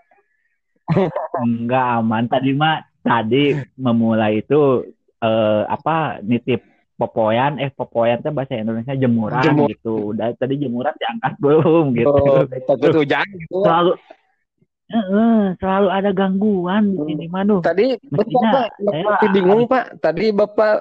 Enggak 1.45 1.85
aman. 2.01 2.23
Tadi 2.27 2.51
mah 2.53 2.83
tadi 3.01 3.57
memulai 3.79 4.45
itu 4.45 4.85
eh, 5.21 5.63
apa 5.65 6.21
nitip 6.21 6.61
popoyan. 7.01 7.57
Eh 7.57 7.73
popoyan 7.73 8.21
itu 8.21 8.29
bahasa 8.29 8.61
Indonesia 8.61 8.93
jemuran 8.93 9.41
Jemur. 9.41 9.67
gitu. 9.73 10.13
Udah 10.13 10.37
tadi 10.37 10.61
jemuran 10.61 10.93
diangkat 10.93 11.33
belum 11.41 11.85
gitu. 11.97 12.13
Oh, 12.13 12.45
takut 12.45 12.93
hujan. 13.01 13.25
gitu 13.25 13.65
selalu 13.65 13.93
uh, 14.93 15.43
selalu 15.57 15.87
ada 15.89 16.11
gangguan 16.13 16.83
di 16.93 16.99
sini 17.07 17.25
manu 17.31 17.63
tadi 17.63 17.95
mestinya 18.11 18.51
bapak, 18.51 18.69
bapak 18.77 19.17
saya, 19.17 19.31
bingung 19.33 19.61
pak. 19.65 19.85
Tadi 19.97 20.25
bapak 20.29 20.75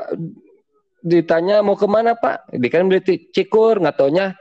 ditanya 1.01 1.57
mau 1.64 1.81
ke 1.81 1.87
mana 1.88 2.12
pak? 2.12 2.53
Di 2.53 2.68
kan 2.68 2.85
beli 2.85 3.01
cikur 3.33 3.81
nggak 3.81 3.96
taunya 3.96 4.37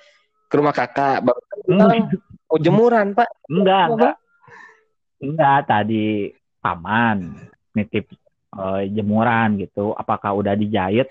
ke 0.52 0.54
rumah 0.60 0.76
kakak. 0.76 1.24
Baru 1.24 1.40
hmm. 1.72 2.04
mau 2.52 2.58
jemuran 2.60 3.08
pak. 3.16 3.30
Enggak 3.48 3.86
enggak 3.96 4.16
enggak 5.20 5.68
tadi 5.68 6.32
paman 6.64 7.36
nitip 7.76 8.12
uh, 8.56 8.84
jemuran 8.88 9.60
gitu. 9.62 9.94
Apakah 9.96 10.36
udah 10.36 10.56
dijahit? 10.56 11.08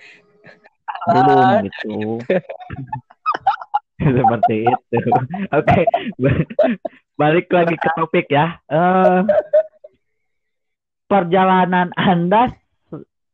Belum 1.08 1.38
ah. 1.38 1.60
gitu. 1.64 2.20
Seperti 3.98 4.56
itu. 4.62 4.98
Oke 5.58 5.66
okay. 5.66 5.82
balik 7.18 7.50
lagi 7.50 7.74
ke 7.74 7.88
topik 7.98 8.26
ya. 8.30 8.62
Uh, 8.70 9.26
perjalanan 11.10 11.90
anda 11.98 12.54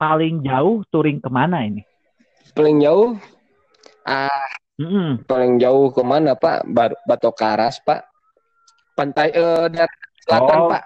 paling 0.01 0.41
jauh 0.41 0.81
touring 0.89 1.21
ke 1.21 1.29
mana 1.29 1.69
ini? 1.69 1.85
Paling 2.57 2.81
jauh? 2.81 3.19
Ah 4.09 4.49
mm. 4.81 5.29
paling 5.29 5.61
jauh 5.61 5.93
ke 5.93 6.01
mana 6.01 6.33
pak? 6.33 6.65
Batu 7.05 7.31
Karas 7.37 7.81
pak. 7.85 8.09
Pantai 8.95 9.35
uh, 9.35 9.69
selatan 10.25 10.59
oh. 10.65 10.69
pak 10.73 10.83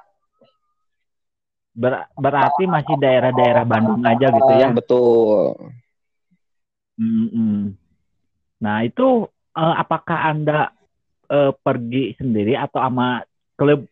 Ber 1.79 2.11
berarti 2.19 2.67
masih 2.67 2.99
daerah-daerah 2.99 3.63
Bandung 3.63 4.03
aja 4.03 4.35
gitu 4.35 4.53
ya? 4.59 4.67
Betul. 4.75 5.55
Hmm, 6.99 7.79
nah 8.59 8.83
itu 8.83 9.31
uh, 9.55 9.75
apakah 9.79 10.35
anda 10.35 10.75
uh, 11.31 11.55
pergi 11.55 12.19
sendiri 12.19 12.59
atau 12.59 12.83
sama 12.83 13.23
klub? 13.55 13.87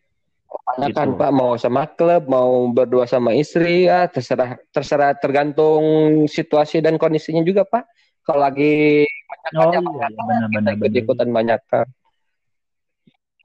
Banyak 0.47 0.91
kan 0.91 1.15
Pak 1.15 1.31
mau 1.31 1.55
sama 1.55 1.87
klub, 1.87 2.27
mau 2.27 2.67
berdua 2.75 3.07
sama 3.07 3.31
istri 3.31 3.87
ya 3.87 4.11
terserah 4.11 4.59
terserah 4.75 5.15
tergantung 5.15 5.83
situasi 6.27 6.83
dan 6.83 6.99
kondisinya 6.99 7.39
juga 7.47 7.63
Pak. 7.63 7.87
Kalau 8.27 8.43
lagi 8.43 9.07
banyak 9.07 9.51
oh, 9.55 9.71
iya, 9.71 9.79
iya, 9.79 10.07
benar, 10.11 10.47
benar, 10.51 10.71
ikut 10.75 10.91
ikutan 10.91 11.29
banyak 11.31 11.61
kan. 11.71 11.87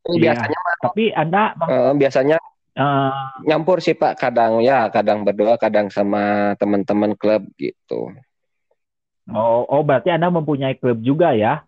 Iya, 0.03 0.35
biasanya 0.35 0.61
tapi 0.83 1.05
anda 1.15 1.55
uh, 1.63 1.95
biasanya 1.95 2.37
uh, 2.75 3.39
nyampur 3.47 3.79
sih 3.79 3.95
Pak 3.95 4.19
kadang 4.19 4.59
ya 4.59 4.91
kadang 4.91 5.23
berdua 5.23 5.55
kadang 5.55 5.93
sama 5.95 6.55
teman-teman 6.59 7.15
klub 7.15 7.47
gitu. 7.55 8.11
Oh, 9.31 9.63
oh 9.71 9.83
berarti 9.87 10.11
Anda 10.11 10.35
mempunyai 10.35 10.75
klub 10.75 10.99
juga 10.99 11.31
ya? 11.31 11.63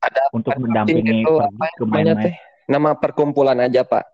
Ada 0.00 0.32
untuk 0.32 0.56
mendampingi 0.56 1.28
itu, 1.28 1.34
ke 1.76 1.84
main-main. 1.84 2.32
Nama 2.64 2.96
perkumpulan 2.96 3.58
aja, 3.60 3.84
Pak. 3.84 4.04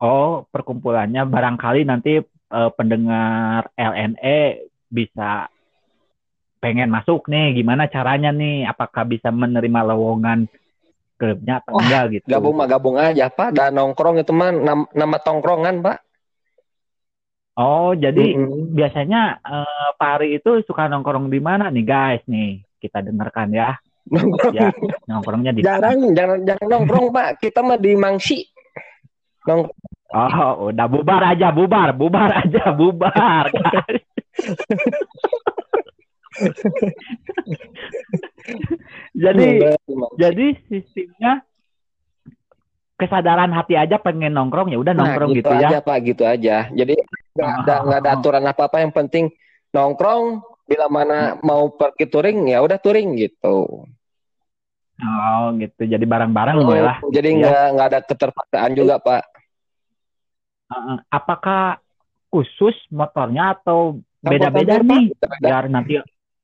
Oh, 0.00 0.48
perkumpulannya 0.48 1.22
barangkali 1.28 1.86
nanti 1.86 2.18
uh, 2.50 2.70
pendengar 2.74 3.68
LNE 3.78 4.68
bisa 4.90 5.46
pengen 6.60 6.90
masuk 6.90 7.30
nih, 7.30 7.62
gimana 7.62 7.86
caranya 7.86 8.34
nih? 8.34 8.66
Apakah 8.66 9.06
bisa 9.06 9.30
menerima 9.30 9.80
lowongan 9.86 10.50
klubnya 11.20 11.60
atau 11.60 11.76
enggak 11.76 12.04
gitu? 12.16 12.26
Gabung 12.32 12.56
mah 12.56 12.64
gabung 12.64 12.96
aja, 12.96 13.28
Pak. 13.28 13.52
Dan 13.52 13.76
nongkrong 13.76 14.24
itu 14.24 14.32
mah 14.32 14.48
nama, 14.48 14.84
nama 14.96 15.16
tongkrongan, 15.20 15.84
Pak. 15.84 15.98
Oh, 17.60 17.92
jadi 17.92 18.40
mm-hmm. 18.40 18.72
biasanya 18.72 19.44
uh, 19.44 19.92
Pak 20.00 20.10
Ari 20.16 20.40
itu 20.40 20.64
suka 20.64 20.88
nongkrong 20.88 21.28
di 21.28 21.44
mana 21.44 21.68
nih 21.68 21.84
guys 21.84 22.24
nih? 22.24 22.64
Kita 22.80 23.04
dengarkan 23.04 23.52
ya. 23.52 23.76
Nongkrong. 24.08 24.54
Ya, 24.56 24.72
nongkrongnya 25.04 25.52
di 25.52 25.60
Jarang, 25.60 26.00
mana? 26.00 26.16
jangan 26.16 26.38
jangan 26.48 26.66
nongkrong, 26.72 27.06
Pak. 27.12 27.28
Kita 27.44 27.60
mah 27.60 27.76
di 27.76 27.92
Mangsi. 28.00 28.40
Nong 29.44 29.68
Oh, 30.10 30.74
udah 30.74 30.90
bubar 30.90 31.22
aja, 31.22 31.54
bubar, 31.54 31.94
bubar 31.94 32.42
aja, 32.42 32.74
bubar. 32.74 33.46
jadi 39.24 39.76
jadi 40.16 40.46
sistemnya 40.66 41.44
kesadaran 43.00 43.48
hati 43.56 43.80
aja 43.80 43.96
pengen 43.96 44.36
nongkrong 44.36 44.68
ya 44.68 44.78
udah 44.78 44.92
nah, 44.92 45.08
nongkrong 45.08 45.32
nah, 45.32 45.38
gitu, 45.40 45.48
gitu 45.48 45.56
aja, 45.56 45.76
ya. 45.80 45.80
Pak, 45.80 45.98
gitu 46.04 46.24
aja. 46.28 46.56
Jadi 46.68 46.94
nggak 47.32 47.48
oh. 47.48 47.60
ada 47.64 47.74
nggak 47.88 47.98
ada 48.04 48.10
aturan 48.12 48.44
apa 48.44 48.62
apa 48.68 48.76
yang 48.84 48.92
penting 48.92 49.32
nongkrong 49.72 50.44
bila 50.68 50.86
mana 50.92 51.40
mau 51.40 51.72
pergi 51.72 52.04
touring 52.06 52.52
ya 52.52 52.60
udah 52.60 52.76
touring 52.76 53.16
gitu. 53.16 53.88
Oh 55.00 55.44
gitu. 55.56 55.82
Jadi 55.88 56.04
barang-barang 56.04 56.56
oh, 56.60 56.76
lah. 56.76 57.00
Jadi 57.08 57.28
ya. 57.32 57.36
nggak 57.40 57.64
ya. 57.64 57.72
nggak 57.72 57.88
ada 57.88 58.00
keterpaksaan 58.04 58.72
juga 58.76 59.00
Pak. 59.00 59.22
Uh, 60.70 60.96
apakah 61.08 61.80
khusus 62.30 62.76
motornya 62.92 63.56
atau 63.56 63.98
beda-beda 64.20 64.84
nih? 64.84 65.10
Biar 65.40 65.66
nanti 65.72 65.98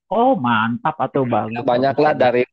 Oh 0.07 0.39
mantap 0.39 0.95
atau 1.03 1.27
bagus. 1.27 1.67
Banyak 1.67 1.97
lah 1.99 2.15
dari 2.15 2.47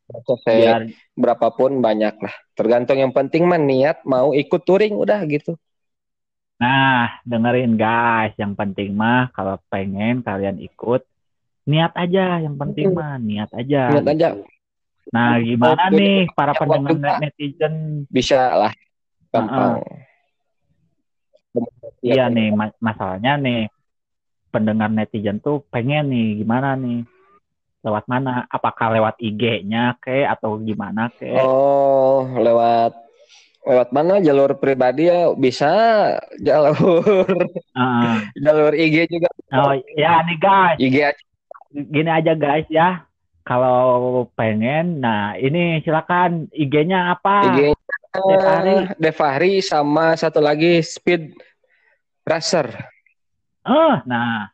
Biar... 0.46 0.89
berapapun 1.13 1.86
banyak 1.86 2.18
lah. 2.18 2.34
Tergantung 2.58 2.98
yang 2.98 3.13
penting 3.13 3.46
mah 3.46 3.62
niat 3.62 4.02
mau 4.10 4.34
ikut 4.34 4.62
touring 4.66 4.98
udah 4.98 5.22
gitu. 5.30 5.54
Nah 6.58 7.22
dengerin 7.22 7.78
guys, 7.78 8.34
yang 8.42 8.58
penting 8.58 8.98
mah 8.98 9.30
kalau 9.38 9.62
pengen 9.70 10.26
kalian 10.26 10.58
ikut 10.58 11.06
niat 11.70 11.94
aja. 11.94 12.42
Yang 12.42 12.56
penting 12.58 12.88
mah 12.89 13.22
niat 13.22 13.50
aja. 13.54 13.82
Niat 14.02 14.08
aja. 14.10 14.28
Nah 15.13 15.38
gimana 15.38 15.94
nih 15.94 16.34
para 16.34 16.58
pendengar 16.58 17.22
netizen? 17.22 18.06
Bisa 18.10 18.50
lah. 18.50 18.74
Gampang. 19.30 19.78
Iya 22.02 22.34
nih 22.34 22.50
masalahnya 22.82 23.38
nih 23.38 23.70
pendengar 24.50 24.89
netizen 24.89 25.38
tuh 25.38 25.62
pengen 25.70 26.10
nih 26.10 26.42
gimana 26.42 26.74
nih 26.74 27.06
lewat 27.84 28.08
mana? 28.08 28.48
Apakah 28.48 28.96
lewat 28.96 29.19
IG-nya 29.19 30.00
ke 30.00 30.24
atau 30.24 30.56
gimana 30.63 31.12
ke? 31.12 31.36
Oh, 31.36 32.26
lewat 32.39 32.96
lewat 33.63 33.96
mana 33.96 34.19
jalur 34.19 34.60
pribadi 34.60 35.08
ya 35.08 35.32
bisa 35.39 35.72
jalur 36.43 37.24
uh. 37.76 38.15
jalur 38.43 38.72
IG 38.76 39.08
juga. 39.08 39.30
Oh, 39.56 39.76
ya 39.96 40.24
nih 40.24 40.38
guys. 40.39 40.78
IG 40.80 40.96
aja. 41.00 41.24
Gini 41.74 42.10
aja 42.12 42.34
guys 42.36 42.67
ya. 42.72 43.04
Kalau 43.43 44.24
pengen, 44.39 45.04
nah 45.04 45.36
ini 45.36 45.84
silakan 45.84 46.48
IG-nya 46.56 47.12
apa? 47.12 47.52
IG-nya 47.52 47.76
Devahri. 48.13 48.76
Devahri 49.02 49.54
sama 49.60 50.15
satu 50.15 50.39
lagi 50.39 50.80
Speed 50.80 51.36
Racer. 52.24 52.72
Oh, 53.67 54.00
nah 54.08 54.54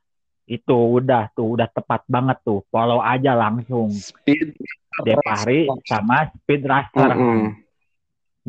itu 0.50 0.74
udah 0.74 1.30
tuh 1.38 1.54
udah 1.54 1.70
tepat 1.70 2.02
banget 2.10 2.42
tuh 2.42 2.66
follow 2.74 2.98
aja 3.06 3.38
langsung 3.38 3.94
speed 3.94 4.58
Depari 5.06 5.70
sama 5.86 6.28
speed 6.34 6.66
racer 6.66 7.14
mm 7.14 7.22
-hmm. 7.22 7.48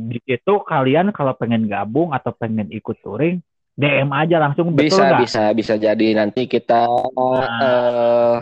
di 0.09 0.19
situ 0.25 0.55
kalian 0.65 1.13
kalau 1.13 1.37
pengen 1.37 1.69
gabung 1.69 2.17
atau 2.17 2.33
pengen 2.33 2.73
ikut 2.73 2.97
touring 3.05 3.45
DM 3.77 4.09
aja 4.17 4.41
langsung 4.41 4.73
betul 4.73 4.89
bisa 4.89 5.05
gak? 5.13 5.21
bisa 5.23 5.43
bisa 5.53 5.75
jadi 5.77 6.09
nanti 6.17 6.49
kita 6.49 6.89
nah. 6.89 7.47
uh, 7.61 8.37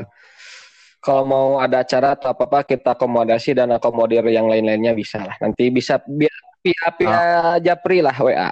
kalau 1.03 1.23
mau 1.27 1.47
ada 1.59 1.83
acara 1.83 2.15
atau 2.15 2.31
apa 2.31 2.47
apa 2.47 2.59
kita 2.63 2.95
akomodasi 2.95 3.59
dan 3.59 3.75
akomodir 3.75 4.23
yang 4.31 4.47
lain-lainnya 4.47 4.95
bisa 4.95 5.19
lah 5.19 5.35
nanti 5.43 5.67
bisa 5.75 5.99
biar 6.07 6.37
via 6.63 6.87
via 6.95 7.11
oh. 7.11 7.57
Japri 7.59 7.99
lah 8.07 8.15
WA 8.15 8.51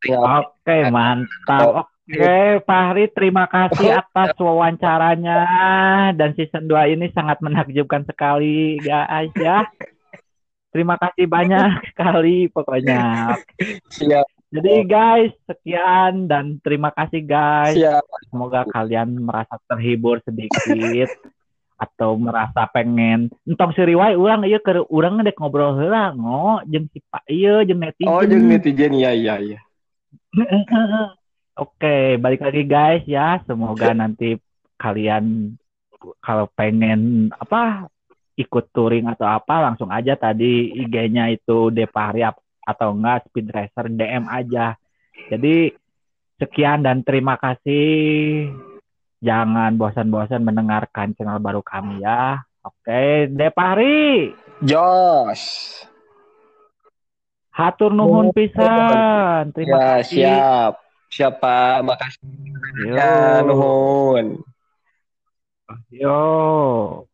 Oke, 0.00 0.16
okay, 0.64 0.88
mantap. 0.88 1.84
Oke, 1.84 1.99
Pak 2.66 2.80
Hari, 2.90 3.06
terima 3.14 3.46
kasih 3.46 4.02
atas 4.02 4.34
wawancaranya 4.34 5.38
dan 6.18 6.34
season 6.34 6.66
2 6.66 6.98
ini 6.98 7.06
sangat 7.14 7.38
menakjubkan 7.38 8.02
sekali, 8.02 8.82
guys 8.82 9.30
ya. 9.38 9.62
Terima 10.70 10.98
kasih 10.98 11.26
banyak 11.30 11.70
sekali 11.94 12.50
pokoknya. 12.50 13.34
Siap. 13.94 14.26
Jadi 14.50 14.74
guys, 14.82 15.30
sekian 15.46 16.26
dan 16.26 16.58
terima 16.66 16.90
kasih 16.90 17.22
guys. 17.22 17.78
Siap. 17.78 18.02
Semoga 18.30 18.66
kalian 18.66 19.22
merasa 19.22 19.58
terhibur 19.70 20.18
sedikit 20.26 21.10
atau 21.80 22.12
merasa 22.20 22.68
pengen 22.76 23.32
entong 23.48 23.72
si 23.72 23.80
riwai 23.80 24.12
urang 24.12 24.44
iya 24.44 24.60
ke 24.60 24.84
urang 24.92 25.16
ngedek 25.16 25.40
ngobrol 25.40 25.80
heula 25.80 26.12
ngo 26.12 26.60
jeung 26.68 26.84
si 26.92 27.00
Pak 27.00 27.24
iya 27.24 27.64
jeung 27.64 27.80
netizen. 27.80 28.10
Oh, 28.12 28.20
jeung 28.20 28.52
netizen 28.52 28.92
iya 28.92 29.16
iya 29.16 29.34
iya. 29.40 29.58
Oke, 31.60 32.16
balik 32.16 32.40
lagi 32.40 32.64
guys 32.64 33.04
ya. 33.04 33.36
Semoga 33.44 33.92
nanti 33.92 34.32
kalian 34.80 35.52
kalau 36.24 36.48
pengen 36.56 37.28
apa 37.36 37.84
ikut 38.32 38.72
touring 38.72 39.04
atau 39.04 39.28
apa 39.28 39.68
langsung 39.68 39.92
aja 39.92 40.16
tadi 40.16 40.72
IG-nya 40.72 41.28
itu 41.28 41.68
Depari 41.68 42.24
atau 42.64 42.96
enggak 42.96 43.28
Speed 43.28 43.52
Racer 43.52 43.92
DM 43.92 44.24
aja. 44.32 44.72
Jadi 45.28 45.68
sekian 46.40 46.80
dan 46.80 47.04
terima 47.04 47.36
kasih. 47.36 48.48
Jangan 49.20 49.76
bosan-bosan 49.76 50.40
mendengarkan 50.40 51.12
channel 51.12 51.44
baru 51.44 51.60
kami 51.60 52.00
ya. 52.00 52.40
Oke, 52.64 53.28
Depari. 53.28 54.32
Josh. 54.64 55.76
Hatur 57.52 57.92
nuhun 57.92 58.32
pisan. 58.32 59.52
Terima 59.52 59.76
ya, 59.76 59.84
kasih. 60.00 60.24
siap. 60.24 60.89
Siapa? 61.10 61.82
Makasih. 61.82 62.22
Ya, 62.86 63.42
nuhun. 63.42 64.40
Yo. 65.90 67.09